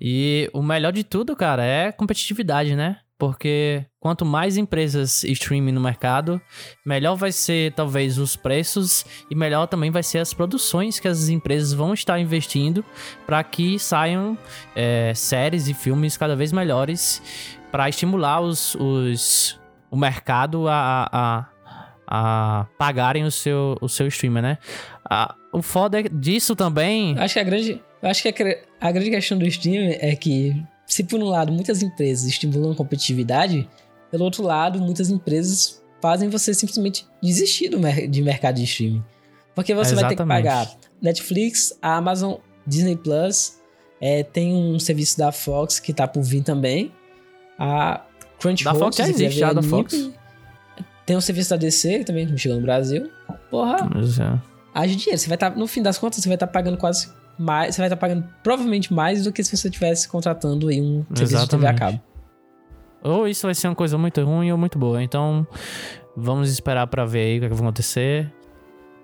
E 0.00 0.48
o 0.52 0.62
melhor 0.62 0.92
de 0.92 1.04
tudo, 1.04 1.36
cara, 1.36 1.64
é 1.64 1.92
competitividade, 1.92 2.74
né? 2.74 2.98
Porque 3.18 3.84
quanto 4.00 4.24
mais 4.24 4.56
empresas 4.56 5.22
streaming 5.24 5.72
no 5.72 5.80
mercado, 5.80 6.40
melhor 6.86 7.16
vai 7.16 7.30
ser 7.30 7.72
talvez 7.74 8.16
os 8.16 8.34
preços 8.34 9.04
e 9.30 9.34
melhor 9.34 9.66
também 9.66 9.90
vai 9.90 10.02
ser 10.02 10.20
as 10.20 10.32
produções 10.32 10.98
que 10.98 11.06
as 11.06 11.28
empresas 11.28 11.74
vão 11.74 11.92
estar 11.92 12.18
investindo 12.18 12.82
para 13.26 13.44
que 13.44 13.78
saiam 13.78 14.38
é, 14.74 15.12
séries 15.14 15.68
e 15.68 15.74
filmes 15.74 16.16
cada 16.16 16.34
vez 16.34 16.50
melhores 16.50 17.22
para 17.70 17.90
estimular 17.90 18.40
os, 18.40 18.74
os- 18.76 19.60
o 19.90 19.96
mercado 19.98 20.66
a, 20.66 21.06
a, 21.12 21.46
a 22.06 22.66
pagarem 22.78 23.24
o 23.24 23.30
seu, 23.30 23.76
o 23.82 23.88
seu 23.88 24.06
streamer, 24.06 24.42
né? 24.42 24.58
Ah, 25.04 25.34
o 25.52 25.60
foda 25.60 26.00
é 26.00 26.04
disso 26.04 26.56
também. 26.56 27.18
Acho 27.18 27.34
que 27.34 27.40
a 27.40 27.44
grande, 27.44 27.82
acho 28.02 28.22
que 28.22 28.62
a, 28.80 28.88
a 28.88 28.92
grande 28.92 29.10
questão 29.10 29.38
do 29.38 29.46
streaming 29.46 29.96
é 30.00 30.14
que, 30.16 30.60
se 30.86 31.04
por 31.04 31.20
um 31.20 31.26
lado 31.26 31.52
muitas 31.52 31.82
empresas 31.82 32.26
estimulam 32.26 32.72
a 32.72 32.74
competitividade, 32.76 33.68
pelo 34.10 34.24
outro 34.24 34.42
lado, 34.42 34.80
muitas 34.80 35.10
empresas 35.10 35.80
fazem 36.02 36.28
você 36.28 36.52
simplesmente 36.54 37.06
desistir 37.22 37.68
do 37.68 37.78
mer- 37.78 38.08
de 38.08 38.22
mercado 38.22 38.56
de 38.56 38.64
streaming. 38.64 39.04
Porque 39.54 39.74
você 39.74 39.94
vai 39.94 40.08
ter 40.08 40.16
que 40.16 40.24
pagar 40.24 40.70
Netflix, 41.02 41.76
a 41.82 41.96
Amazon, 41.96 42.34
Disney 42.66 42.96
Plus, 42.96 43.58
é, 44.00 44.22
tem 44.22 44.54
um 44.54 44.78
serviço 44.78 45.18
da 45.18 45.30
Fox 45.30 45.78
que 45.78 45.92
tá 45.92 46.08
por 46.08 46.22
vir 46.22 46.42
também. 46.42 46.90
A 47.58 48.02
Crunchyroll, 48.38 48.74
Da 48.74 48.80
Fox 48.80 48.96
já 48.96 49.08
existe, 49.08 49.38
já, 49.38 49.48
ver 49.48 49.54
da. 49.56 49.62
Fox. 49.62 50.10
Tem 51.04 51.16
um 51.16 51.20
serviço 51.20 51.50
da 51.50 51.56
DC 51.56 51.98
que 51.98 52.04
também 52.04 52.36
chegou 52.38 52.56
no 52.56 52.62
Brasil. 52.62 53.10
Porra, 53.50 53.88
Mas, 53.94 54.18
é. 54.18 54.38
haja 54.72 54.94
dinheiro. 54.96 55.18
Você 55.18 55.28
vai 55.28 55.36
estar, 55.36 55.50
no 55.56 55.66
fim 55.66 55.82
das 55.82 55.98
contas, 55.98 56.22
você 56.22 56.28
vai 56.28 56.36
estar 56.36 56.46
pagando 56.46 56.78
quase 56.78 57.08
mais. 57.40 57.74
Você 57.74 57.80
vai 57.80 57.86
estar 57.88 57.96
pagando 57.96 58.24
provavelmente 58.42 58.92
mais 58.92 59.24
do 59.24 59.32
que 59.32 59.42
se 59.42 59.56
você 59.56 59.68
estivesse 59.68 60.08
contratando 60.08 60.68
aí 60.68 60.80
um 60.80 61.04
serviço 61.14 61.42
de 61.42 61.48
TV 61.48 61.66
a 61.66 61.74
cabo. 61.74 62.00
Ou 63.02 63.26
isso 63.26 63.46
vai 63.46 63.54
ser 63.54 63.68
uma 63.68 63.74
coisa 63.74 63.96
muito 63.96 64.22
ruim 64.22 64.52
ou 64.52 64.58
muito 64.58 64.78
boa. 64.78 65.02
Então, 65.02 65.46
vamos 66.16 66.50
esperar 66.52 66.86
pra 66.86 67.04
ver 67.06 67.20
aí 67.20 67.36
o 67.36 67.40
que, 67.40 67.46
é 67.46 67.48
que 67.48 67.54
vai 67.54 67.62
acontecer. 67.64 68.32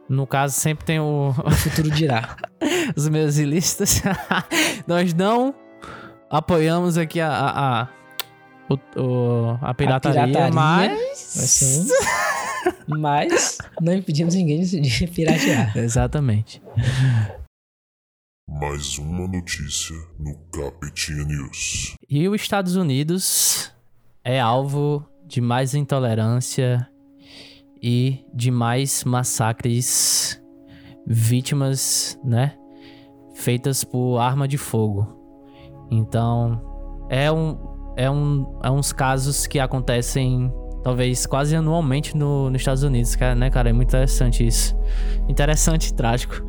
No 0.08 0.26
caso, 0.26 0.54
sempre 0.54 0.84
tem 0.84 1.00
o, 1.00 1.34
O 1.44 1.50
futuro 1.50 1.90
dirá. 1.90 2.36
os 2.94 3.08
meus 3.08 3.36
listas. 3.38 4.02
Nós 4.86 5.12
não 5.14 5.54
apoiamos 6.30 6.96
aqui 6.98 7.20
a, 7.20 7.28
a, 7.30 7.82
a, 7.82 7.88
o- 8.68 9.00
o- 9.00 9.58
a 9.62 9.72
pirataria, 9.74 10.26
pirataria. 10.26 10.52
mas... 10.54 11.88
Mas 12.88 13.58
não 13.80 13.92
impedimos 13.94 14.34
ninguém 14.34 14.62
de 14.62 14.80
de 14.80 15.06
piratear. 15.08 15.72
Exatamente. 15.78 16.60
Mais 18.58 18.96
uma 18.96 19.28
notícia 19.28 19.94
no 20.18 20.34
Capetinha 20.50 21.24
News. 21.24 21.94
E 22.08 22.26
os 22.26 22.40
Estados 22.40 22.74
Unidos 22.74 23.70
é 24.24 24.40
alvo 24.40 25.06
de 25.26 25.42
mais 25.42 25.74
intolerância 25.74 26.88
e 27.82 28.24
de 28.32 28.50
mais 28.50 29.04
massacres 29.04 30.42
vítimas, 31.06 32.18
né? 32.24 32.56
Feitas 33.34 33.84
por 33.84 34.18
arma 34.18 34.48
de 34.48 34.56
fogo. 34.56 35.06
Então, 35.90 37.06
é 37.10 37.30
um 37.30 37.58
é 37.94 38.10
um 38.10 38.58
é 38.62 38.70
uns 38.70 38.90
casos 38.90 39.46
que 39.46 39.58
acontecem 39.58 40.50
talvez 40.82 41.26
quase 41.26 41.54
anualmente 41.54 42.16
no, 42.16 42.48
nos 42.48 42.62
Estados 42.62 42.82
Unidos, 42.82 43.16
cara, 43.16 43.34
né, 43.34 43.50
cara? 43.50 43.68
É 43.68 43.72
muito 43.74 43.90
interessante 43.90 44.46
isso. 44.46 44.74
Interessante 45.28 45.88
e 45.88 45.94
trágico. 45.94 46.42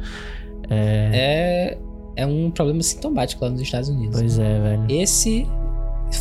É, 0.69 1.11
É, 1.13 1.87
é 2.17 2.25
um 2.25 2.51
problema 2.51 2.82
sintomático 2.82 3.45
lá 3.45 3.51
nos 3.51 3.62
Estados 3.62 3.88
Unidos. 3.88 4.19
pois 4.19 4.39
é, 4.39 4.60
velho. 4.60 4.86
Esse 4.89 5.47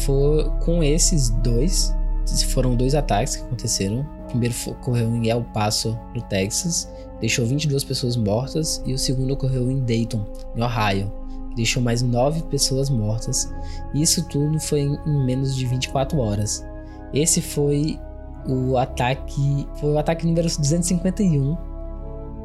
foi 0.05 0.45
com 0.65 0.83
esses 0.83 1.31
dois, 1.31 1.93
foram 2.49 2.77
dois 2.77 2.95
ataques 2.95 3.37
que 3.37 3.43
aconteceram. 3.43 4.07
O 4.25 4.29
primeiro 4.29 4.55
ocorreu 4.67 5.17
em 5.17 5.29
El 5.29 5.43
Paso, 5.55 5.99
no 6.15 6.21
Texas, 6.23 6.93
deixou 7.19 7.47
22 7.47 7.83
pessoas 7.83 8.17
mortas, 8.17 8.83
e 8.85 8.93
o 8.93 8.99
segundo 8.99 9.33
ocorreu 9.33 9.71
em 9.71 9.81
Dayton, 9.81 10.25
em 10.55 10.63
Ohio, 10.63 11.11
deixou 11.57 11.83
mais 11.83 12.03
nove 12.03 12.43
pessoas 12.43 12.91
mortas. 12.91 13.51
Isso 13.95 14.29
tudo 14.29 14.61
foi 14.61 14.81
em, 14.81 14.99
em 15.07 15.25
menos 15.25 15.57
de 15.57 15.65
24 15.65 16.19
horas. 16.19 16.65
Esse 17.15 17.41
foi 17.41 17.99
o 18.47 18.77
ataque, 18.77 19.67
foi 19.77 19.93
o 19.93 19.99
ataque 19.99 20.27
número 20.27 20.47
251 20.47 21.57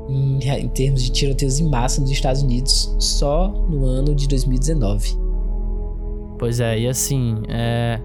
em, 0.09 0.39
em 0.39 0.67
termos 0.69 1.03
de 1.03 1.11
tiroteios 1.11 1.59
em 1.59 1.69
massa 1.69 2.01
nos 2.01 2.09
Estados 2.09 2.41
Unidos 2.41 2.95
só 2.99 3.49
no 3.69 3.85
ano 3.85 4.15
de 4.15 4.27
2019. 4.27 5.17
Pois 6.37 6.59
é, 6.59 6.79
e 6.79 6.87
assim, 6.87 7.43
é. 7.47 7.99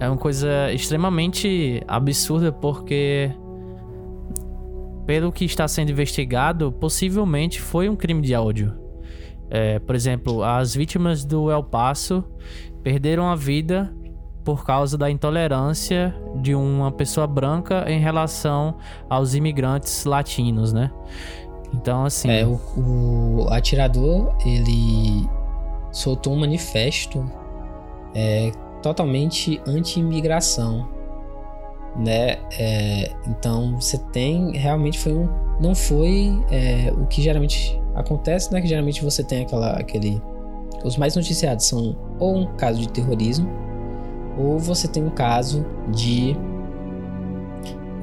É 0.00 0.08
uma 0.08 0.16
coisa 0.16 0.72
extremamente 0.72 1.80
absurda 1.86 2.50
porque. 2.50 3.30
Pelo 5.06 5.30
que 5.32 5.44
está 5.44 5.66
sendo 5.68 5.90
investigado, 5.90 6.72
possivelmente 6.72 7.60
foi 7.60 7.88
um 7.88 7.94
crime 7.94 8.22
de 8.22 8.34
ódio. 8.34 8.74
É, 9.50 9.78
por 9.78 9.94
exemplo, 9.94 10.42
as 10.42 10.74
vítimas 10.74 11.24
do 11.24 11.50
El 11.50 11.62
Paso 11.62 12.24
perderam 12.82 13.28
a 13.28 13.36
vida 13.36 13.94
por 14.44 14.64
causa 14.64 14.98
da 14.98 15.10
intolerância 15.10 16.14
de 16.36 16.54
uma 16.54 16.90
pessoa 16.90 17.26
branca 17.26 17.84
em 17.88 18.00
relação 18.00 18.74
aos 19.08 19.34
imigrantes 19.34 20.04
latinos, 20.04 20.72
né? 20.72 20.90
Então, 21.74 22.04
assim. 22.04 22.30
É, 22.30 22.46
o, 22.46 22.60
o 22.76 23.48
atirador, 23.50 24.34
ele 24.44 25.28
soltou 25.90 26.32
um 26.34 26.40
manifesto 26.40 27.24
é, 28.14 28.50
totalmente 28.82 29.60
anti-imigração, 29.66 30.88
né? 31.96 32.38
É, 32.58 33.10
então, 33.26 33.80
você 33.80 33.98
tem, 33.98 34.56
realmente 34.56 34.98
foi 34.98 35.14
um, 35.14 35.28
não 35.60 35.74
foi 35.74 36.42
é, 36.50 36.92
o 36.96 37.06
que 37.06 37.22
geralmente 37.22 37.80
acontece, 37.94 38.52
né? 38.52 38.60
Que 38.60 38.66
geralmente 38.66 39.02
você 39.02 39.22
tem 39.22 39.42
aquela, 39.42 39.72
aquele, 39.72 40.20
os 40.84 40.96
mais 40.96 41.14
noticiados 41.14 41.66
são 41.66 41.96
ou 42.18 42.36
um 42.36 42.46
caso 42.56 42.80
de 42.80 42.88
terrorismo, 42.88 43.48
ou 44.36 44.58
você 44.58 44.86
tem 44.88 45.04
um 45.04 45.10
caso 45.10 45.64
de 45.88 46.36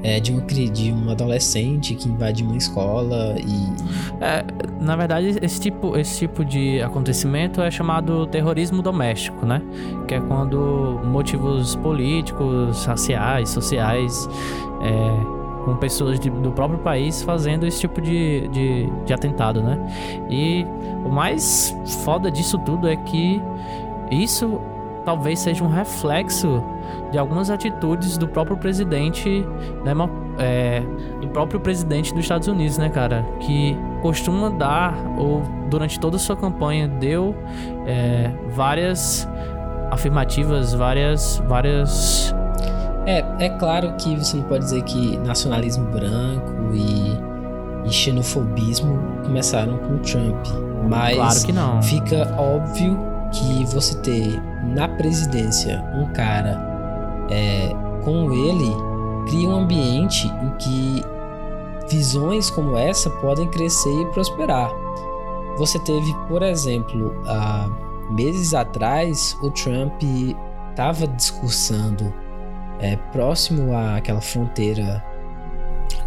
é, 0.02 0.18
de, 0.18 0.32
um, 0.32 0.40
de 0.46 0.92
um 0.92 1.10
adolescente 1.10 1.94
que 1.94 2.08
invade 2.08 2.42
uma 2.42 2.56
escola 2.56 3.34
e 3.38 3.68
É, 4.24 4.42
na 4.80 4.96
verdade, 4.96 5.36
esse 5.42 5.60
tipo, 5.60 5.94
esse 5.96 6.20
tipo 6.20 6.42
de 6.42 6.80
acontecimento 6.80 7.60
é 7.60 7.70
chamado 7.70 8.26
terrorismo 8.26 8.80
doméstico, 8.80 9.44
né? 9.44 9.60
Que 10.08 10.14
é 10.14 10.20
quando 10.20 10.98
motivos 11.04 11.76
políticos, 11.76 12.82
raciais, 12.86 13.50
sociais, 13.50 14.26
é, 14.80 15.64
com 15.66 15.76
pessoas 15.76 16.18
de- 16.18 16.30
do 16.30 16.50
próprio 16.52 16.78
país 16.78 17.20
fazendo 17.22 17.66
esse 17.66 17.80
tipo 17.80 18.00
de, 18.00 18.48
de, 18.48 18.90
de 19.04 19.12
atentado, 19.12 19.62
né? 19.62 19.78
E 20.30 20.64
o 21.04 21.10
mais 21.10 21.76
foda 22.06 22.30
disso 22.30 22.56
tudo 22.60 22.88
é 22.88 22.96
que 22.96 23.38
isso 24.10 24.58
talvez 25.04 25.38
seja 25.38 25.62
um 25.64 25.68
reflexo 25.68 26.62
de 27.10 27.18
algumas 27.18 27.50
atitudes 27.50 28.16
do 28.18 28.28
próprio 28.28 28.56
presidente, 28.56 29.46
demo- 29.84 30.10
é, 30.38 30.82
do 31.20 31.28
próprio 31.28 31.60
presidente 31.60 32.12
dos 32.12 32.22
Estados 32.22 32.48
Unidos, 32.48 32.78
né, 32.78 32.88
cara? 32.88 33.24
Que 33.40 33.76
costuma 34.02 34.48
dar, 34.50 34.94
ou 35.18 35.42
durante 35.68 35.98
toda 36.00 36.16
a 36.16 36.18
sua 36.20 36.36
campanha, 36.36 36.88
deu 36.88 37.34
é, 37.86 38.30
várias 38.50 39.28
afirmativas, 39.90 40.72
várias, 40.74 41.42
várias 41.48 42.34
É, 43.06 43.24
é 43.38 43.48
claro 43.50 43.94
que 43.96 44.14
você 44.16 44.36
não 44.36 44.44
pode 44.44 44.64
dizer 44.64 44.82
que 44.82 45.16
nacionalismo 45.18 45.86
branco 45.86 46.74
e, 46.74 47.18
e 47.88 47.90
xenofobismo 47.90 48.98
começaram 49.24 49.78
com 49.78 49.94
o 49.94 49.98
Trump. 49.98 50.46
Mas 50.88 51.16
Claro 51.16 51.44
que 51.46 51.52
não. 51.52 51.82
fica 51.82 52.34
óbvio 52.38 52.98
que 53.32 53.64
você 53.66 53.96
ter 53.98 54.40
na 54.62 54.88
presidência 54.88 55.82
um 55.94 56.12
cara 56.12 56.58
é, 57.30 57.70
com 58.04 58.32
ele 58.32 58.90
cria 59.28 59.48
um 59.48 59.56
ambiente 59.56 60.26
em 60.26 60.50
que 60.58 61.02
visões 61.88 62.50
como 62.50 62.76
essa 62.76 63.10
podem 63.10 63.48
crescer 63.48 63.92
e 63.92 64.06
prosperar. 64.06 64.70
Você 65.56 65.78
teve, 65.80 66.14
por 66.28 66.42
exemplo, 66.42 67.14
há 67.26 67.68
meses 68.10 68.54
atrás, 68.54 69.36
o 69.42 69.50
Trump 69.50 70.02
estava 70.70 71.06
discursando 71.06 72.12
é, 72.80 72.96
próximo 73.12 73.76
àquela 73.76 74.20
fronteira 74.20 75.04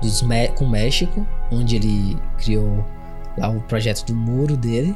dos 0.01 0.21
com 0.55 0.65
o 0.65 0.69
México, 0.69 1.25
onde 1.51 1.75
ele 1.75 2.17
criou 2.37 2.83
lá 3.37 3.49
o 3.49 3.61
projeto 3.61 4.05
do 4.05 4.15
muro 4.15 4.57
dele. 4.57 4.95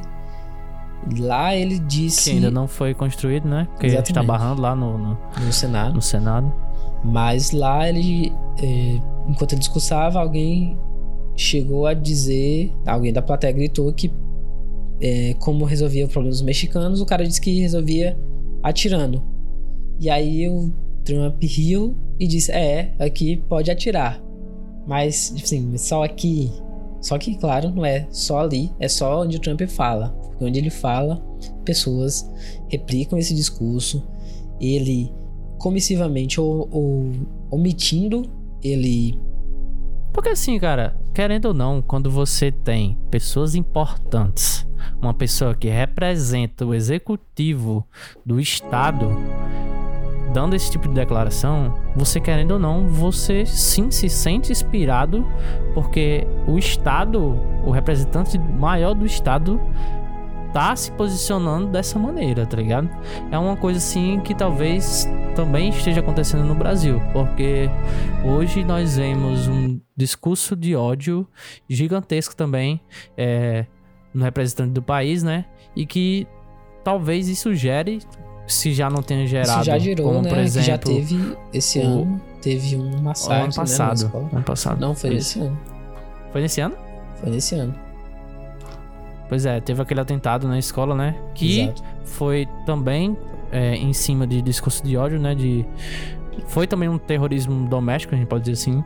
Lá 1.19 1.55
ele 1.55 1.79
disse 1.79 2.31
Que 2.31 2.35
ainda 2.37 2.51
não 2.51 2.67
foi 2.67 2.93
construído, 2.93 3.47
né? 3.47 3.67
Porque 3.71 3.87
está 3.87 3.99
Exatamente. 3.99 4.27
barrando 4.27 4.61
lá 4.61 4.75
no, 4.75 4.97
no, 4.97 5.17
no 5.45 5.53
Senado, 5.53 5.95
no 5.95 6.01
Senado. 6.01 6.51
mas 7.03 7.51
lá 7.51 7.87
ele, 7.87 8.33
é, 8.61 8.99
enquanto 9.27 9.53
ele 9.53 9.59
discursava, 9.59 10.19
alguém 10.19 10.77
chegou 11.35 11.85
a 11.85 11.93
dizer, 11.93 12.73
alguém 12.85 13.13
da 13.13 13.21
plateia 13.21 13.53
gritou 13.53 13.93
que 13.93 14.11
é, 14.99 15.35
como 15.39 15.63
resolvia 15.65 16.05
o 16.05 16.09
problema 16.09 16.31
dos 16.31 16.41
mexicanos, 16.41 16.99
o 16.99 17.05
cara 17.05 17.23
disse 17.25 17.39
que 17.39 17.59
resolvia 17.59 18.17
atirando. 18.63 19.23
E 19.99 20.09
aí 20.09 20.49
o 20.49 20.71
Trump 21.03 21.41
riu 21.41 21.95
e 22.19 22.27
disse: 22.27 22.51
É, 22.51 22.93
aqui 22.99 23.37
pode 23.47 23.71
atirar. 23.71 24.21
Mas, 24.85 25.33
assim, 25.41 25.77
só 25.77 26.03
aqui. 26.03 26.51
Só 27.07 27.17
que, 27.17 27.35
claro, 27.35 27.69
não 27.69 27.85
é 27.85 28.05
só 28.11 28.39
ali, 28.39 28.69
é 28.81 28.89
só 28.89 29.21
onde 29.21 29.37
o 29.37 29.39
Trump 29.39 29.61
fala. 29.61 30.09
Porque 30.09 30.43
onde 30.43 30.59
ele 30.59 30.69
fala, 30.69 31.23
pessoas 31.63 32.29
replicam 32.67 33.17
esse 33.17 33.33
discurso. 33.33 34.05
Ele, 34.59 35.09
comissivamente 35.57 36.41
ou, 36.41 36.67
ou 36.69 37.11
omitindo, 37.49 38.29
ele. 38.61 39.17
Porque 40.11 40.27
assim, 40.27 40.59
cara, 40.59 40.99
querendo 41.13 41.45
ou 41.45 41.53
não, 41.53 41.81
quando 41.81 42.11
você 42.11 42.51
tem 42.51 42.97
pessoas 43.09 43.55
importantes, 43.55 44.67
uma 45.01 45.13
pessoa 45.13 45.55
que 45.55 45.69
representa 45.69 46.65
o 46.65 46.73
executivo 46.73 47.87
do 48.25 48.37
estado 48.37 49.07
dando 50.33 50.57
esse 50.57 50.69
tipo 50.69 50.89
de 50.89 50.93
declaração, 50.93 51.73
você 51.97 52.19
querendo 52.21 52.51
ou 52.51 52.59
não, 52.59 52.87
você 52.87 53.45
sim 53.45 53.89
se 53.89 54.07
sente 54.07 54.51
inspirado 54.51 55.25
porque 55.73 56.27
o 56.47 56.57
estado, 56.57 57.19
o 57.65 57.71
representante 57.71 58.37
maior 58.37 58.93
do 58.93 59.05
estado 59.05 59.59
tá 60.53 60.75
se 60.75 60.91
posicionando 60.91 61.67
dessa 61.67 61.99
maneira, 61.99 62.45
tá 62.45 62.57
ligado? 62.57 62.89
É 63.31 63.37
uma 63.37 63.57
coisa 63.57 63.79
assim 63.79 64.19
que 64.21 64.33
talvez 64.33 65.07
também 65.35 65.69
esteja 65.69 65.99
acontecendo 65.99 66.43
no 66.43 66.55
Brasil, 66.55 67.01
porque 67.13 67.69
hoje 68.23 68.63
nós 68.63 68.97
vemos 68.97 69.47
um 69.47 69.79
discurso 69.95 70.55
de 70.55 70.75
ódio 70.75 71.27
gigantesco 71.67 72.35
também 72.35 72.79
é, 73.17 73.65
no 74.13 74.23
representante 74.23 74.71
do 74.71 74.81
país, 74.81 75.23
né? 75.23 75.45
E 75.75 75.85
que 75.85 76.27
talvez 76.83 77.27
isso 77.27 77.53
gere, 77.53 77.99
se 78.47 78.73
já 78.73 78.89
não 78.89 79.01
tenha 79.03 79.27
gerado, 79.27 79.57
Isso 79.61 79.63
já 79.65 79.77
gerou, 79.77 80.07
como 80.07 80.21
né? 80.21 80.29
por 80.29 80.37
exemplo, 80.39 80.67
já 80.67 80.77
teve 80.77 81.37
esse 81.53 81.79
o- 81.79 81.83
ano, 81.83 82.21
teve 82.41 82.75
um 82.77 82.99
massacre. 83.01 83.35
ano 83.35 83.47
né, 83.47 83.53
passado. 83.55 83.95
escola. 83.97 84.29
ano 84.31 84.43
passado. 84.43 84.79
Não, 84.79 84.95
foi 84.95 85.09
nesse 85.11 85.39
ano. 85.39 85.59
Foi 86.31 86.41
nesse 86.41 86.61
ano? 86.61 86.75
Foi 87.21 87.29
nesse 87.29 87.55
ano. 87.55 87.75
Pois 89.29 89.45
é, 89.45 89.59
teve 89.59 89.81
aquele 89.81 89.99
atentado 89.99 90.47
na 90.47 90.57
escola, 90.57 90.95
né? 90.95 91.15
Que 91.35 91.61
Exato. 91.61 91.83
foi 92.05 92.47
também 92.65 93.17
é, 93.51 93.75
em 93.75 93.91
cima 93.91 94.25
de 94.25 94.41
discurso 94.41 94.83
de 94.83 94.95
ódio, 94.95 95.19
né? 95.19 95.35
De 95.35 95.65
foi 96.47 96.65
também 96.67 96.87
um 96.87 96.97
terrorismo 96.97 97.67
doméstico, 97.67 98.15
a 98.15 98.17
gente 98.17 98.27
pode 98.27 98.45
dizer 98.45 98.53
assim. 98.53 98.83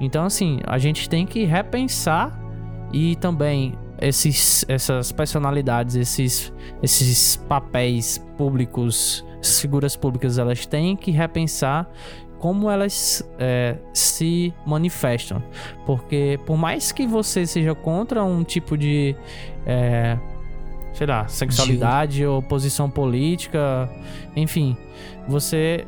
Então, 0.00 0.24
assim, 0.24 0.60
a 0.66 0.78
gente 0.78 1.08
tem 1.08 1.26
que 1.26 1.44
repensar 1.44 2.38
e 2.92 3.16
também 3.16 3.74
esses, 4.08 4.64
essas 4.68 5.12
personalidades, 5.12 5.96
esses, 5.96 6.52
esses 6.82 7.36
papéis 7.48 8.18
públicos, 8.36 9.24
essas 9.40 9.60
figuras 9.60 9.96
públicas, 9.96 10.38
elas 10.38 10.66
têm 10.66 10.96
que 10.96 11.10
repensar 11.10 11.90
como 12.38 12.70
elas 12.70 13.26
é, 13.38 13.76
se 13.94 14.52
manifestam. 14.66 15.42
Porque 15.86 16.38
por 16.44 16.58
mais 16.58 16.92
que 16.92 17.06
você 17.06 17.46
seja 17.46 17.74
contra 17.74 18.22
um 18.22 18.44
tipo 18.44 18.76
de. 18.76 19.16
é, 19.66 20.18
sei 20.92 21.06
lá, 21.06 21.26
sexualidade 21.26 22.24
ou 22.26 22.42
posição 22.42 22.90
política, 22.90 23.88
enfim, 24.36 24.76
você. 25.26 25.86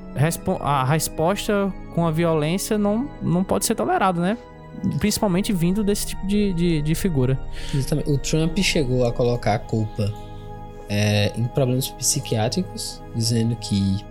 A 0.60 0.84
resposta 0.84 1.72
com 1.94 2.06
a 2.06 2.10
violência 2.10 2.78
não, 2.78 3.08
não 3.20 3.44
pode 3.44 3.66
ser 3.66 3.74
tolerada, 3.74 4.20
né? 4.20 4.38
Principalmente 4.98 5.52
vindo 5.52 5.82
desse 5.82 6.06
tipo 6.06 6.26
de, 6.26 6.52
de, 6.52 6.82
de 6.82 6.94
figura. 6.94 7.38
Exatamente. 7.74 8.10
O 8.10 8.18
Trump 8.18 8.58
chegou 8.58 9.06
a 9.06 9.12
colocar 9.12 9.54
a 9.54 9.58
culpa 9.58 10.12
é, 10.88 11.32
em 11.36 11.44
problemas 11.44 11.88
psiquiátricos, 11.88 13.02
dizendo 13.14 13.56
que 13.56 14.04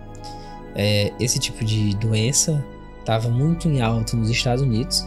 é, 0.74 1.12
esse 1.18 1.38
tipo 1.38 1.64
de 1.64 1.94
doença 1.96 2.64
estava 3.00 3.28
muito 3.28 3.68
em 3.68 3.80
alta 3.80 4.16
nos 4.16 4.28
Estados 4.28 4.62
Unidos, 4.62 5.06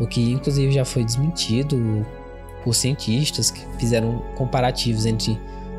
o 0.00 0.06
que 0.06 0.32
inclusive 0.32 0.72
já 0.72 0.84
foi 0.84 1.04
desmentido 1.04 2.06
por 2.64 2.74
cientistas 2.74 3.50
que 3.50 3.60
fizeram 3.78 4.18
comparativos 4.36 5.06
entre 5.06 5.38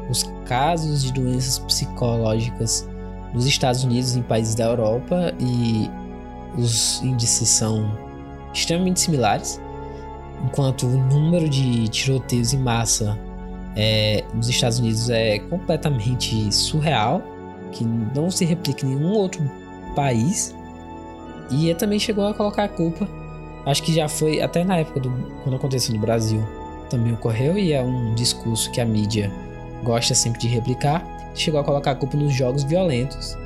os 0.10 0.24
casos 0.46 1.04
de 1.04 1.14
doenças 1.14 1.60
psicológicas 1.60 2.88
nos 3.34 3.46
Estados 3.46 3.84
Unidos 3.84 4.16
e 4.16 4.20
em 4.20 4.24
países 4.24 4.56
da 4.56 4.66
Europa 4.66 5.34
e 5.40 5.90
os 6.58 7.02
índices 7.02 7.48
são 7.48 7.98
extremamente 8.54 9.00
similares 9.00 9.60
enquanto 10.44 10.86
o 10.86 10.90
número 10.90 11.48
de 11.48 11.88
tiroteios 11.88 12.54
em 12.54 12.60
massa 12.60 13.18
é, 13.76 14.24
nos 14.34 14.50
Estados 14.50 14.80
Unidos 14.80 15.10
é 15.10 15.40
completamente 15.40 16.54
surreal, 16.54 17.22
que 17.72 17.86
não 17.86 18.30
se 18.30 18.44
replica 18.44 18.86
em 18.86 18.96
nenhum 18.96 19.14
outro 19.14 19.42
país. 19.96 20.56
E 21.50 21.74
também 21.76 22.00
chegou 22.00 22.28
a 22.28 22.34
colocar 22.34 22.64
a 22.66 22.68
culpa. 22.68 23.08
Acho 23.66 23.84
que 23.84 23.94
já 23.94 24.08
foi 24.10 24.42
até 24.42 24.64
na 24.64 24.78
época 24.78 25.00
do 25.00 25.12
quando 25.44 25.56
aconteceu 25.56 25.94
no 25.94 26.02
Brasil 26.02 26.42
também 26.90 27.14
ocorreu 27.14 27.58
e 27.58 27.72
é 27.72 27.82
um 27.82 28.14
discurso 28.16 28.70
que 28.72 28.82
a 28.82 28.86
mídia 28.86 29.32
gosta 29.84 30.14
sempre 30.14 30.42
de 30.42 30.48
replicar. 30.48 31.06
Chegou 31.34 31.60
a 31.62 31.64
colocar 31.64 31.92
a 31.92 31.96
culpa 31.96 32.18
nos 32.18 32.34
jogos 32.34 32.64
violentos, 32.64 33.38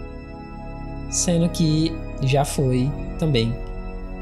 sendo 1.12 1.48
que 1.50 1.96
já 2.24 2.44
foi 2.44 2.92
também 3.20 3.54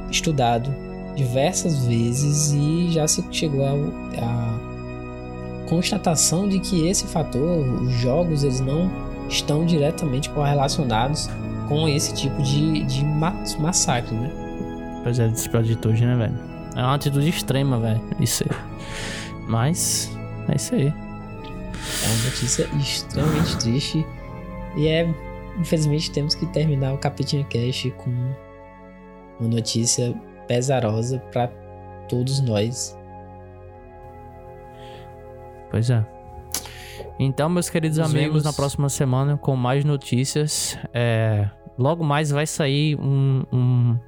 estudado 0.10 0.74
diversas 1.16 1.86
vezes 1.86 2.52
e 2.52 2.92
já 2.92 3.08
se 3.08 3.24
chegou 3.32 3.66
à 3.66 4.60
constatação 5.70 6.48
de 6.48 6.60
que 6.60 6.88
esse 6.88 7.06
fator, 7.06 7.42
os 7.82 7.92
jogos, 7.94 8.44
eles 8.44 8.60
não 8.60 8.89
estão 9.30 9.66
diretamente 9.66 10.30
correlacionados 10.30 11.30
com 11.68 11.88
esse 11.88 12.13
tipo 12.13 12.42
de, 12.42 12.84
de 12.84 13.06
ma- 13.06 13.36
massacre, 13.60 14.13
né? 14.16 14.32
Pois 15.04 15.20
é, 15.20 15.28
desse 15.28 15.44
tipo 15.44 15.62
de 15.62 15.74
atitude, 15.74 16.06
né, 16.06 16.16
velho? 16.16 16.39
É 16.76 16.82
uma 16.82 16.96
atitude 16.96 17.30
extrema, 17.30 17.80
velho. 17.80 18.02
Isso 18.20 18.44
aí. 18.44 18.58
Mas, 19.48 20.12
é 20.50 20.56
isso 20.56 20.76
aí. 20.76 20.88
É 20.88 22.08
uma 22.08 22.24
notícia 22.26 22.70
extremamente 22.80 23.58
triste 23.58 24.06
e 24.76 24.88
é, 24.88 25.13
infelizmente, 25.60 26.12
temos 26.12 26.36
que 26.36 26.46
terminar 26.48 26.94
o 26.94 26.98
Capitinha 26.98 27.44
Cash 27.46 27.92
com 27.98 28.12
uma 29.43 29.56
notícia 29.56 30.13
pesarosa 30.47 31.19
para 31.32 31.47
todos 32.08 32.39
nós. 32.41 32.97
Pois 35.69 35.89
é. 35.89 36.06
Então, 37.19 37.49
meus 37.49 37.69
queridos 37.69 37.97
Nos 37.97 38.10
amigos, 38.10 38.27
vemos. 38.29 38.43
na 38.43 38.53
próxima 38.53 38.89
semana 38.89 39.38
com 39.38 39.56
mais 39.56 39.86
notícias. 39.86 40.77
É, 40.93 41.49
logo 41.77 42.03
mais 42.03 42.32
vai 42.32 42.45
sair 42.45 42.95
um, 42.99 43.43
um, 43.51 43.99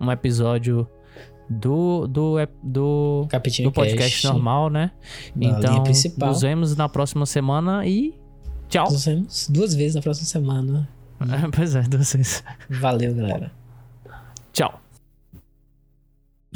um 0.00 0.10
episódio 0.10 0.88
do, 1.48 2.06
do, 2.06 2.36
do, 2.62 3.26
Capitinha 3.28 3.68
do 3.68 3.72
podcast 3.72 4.22
Cash, 4.22 4.32
normal, 4.32 4.70
né? 4.70 4.90
na 5.36 5.58
Então, 5.58 5.82
nos 6.18 6.40
vemos 6.42 6.76
na 6.76 6.88
próxima 6.88 7.26
semana 7.26 7.86
e 7.86 8.14
Tchau. 8.68 8.90
Nos 8.90 9.04
vemos 9.04 9.48
duas 9.50 9.74
vezes 9.74 9.94
na 9.94 10.02
próxima 10.02 10.26
semana. 10.26 10.88
pois 11.54 11.74
é, 11.74 11.82
duas 11.82 12.12
vezes. 12.12 12.42
Valeu, 12.68 13.14
galera. 13.14 13.52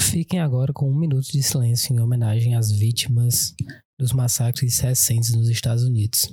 Fiquem 0.01 0.41
agora 0.41 0.73
com 0.73 0.91
um 0.91 0.95
minuto 0.95 1.31
de 1.31 1.43
silêncio 1.43 1.95
em 1.95 2.01
homenagem 2.01 2.55
às 2.55 2.71
vítimas 2.71 3.55
dos 3.99 4.13
massacres 4.13 4.79
recentes 4.79 5.35
nos 5.35 5.49
Estados 5.49 5.85
Unidos. 5.85 6.33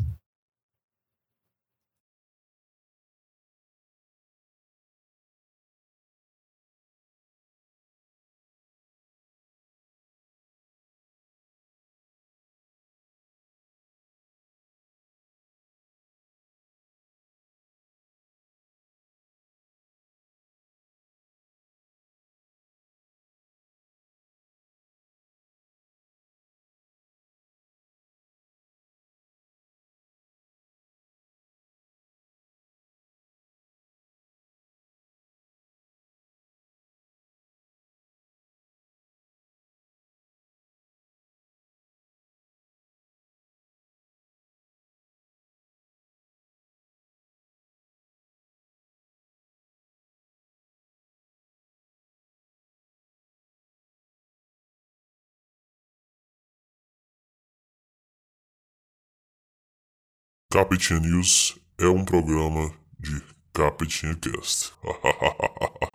Capitinha 60.49 60.99
News 60.99 61.57
é 61.77 61.87
um 61.87 62.05
programa 62.05 62.71
de 62.99 63.21
Capitinha 63.53 64.15
Cast. 64.15 64.73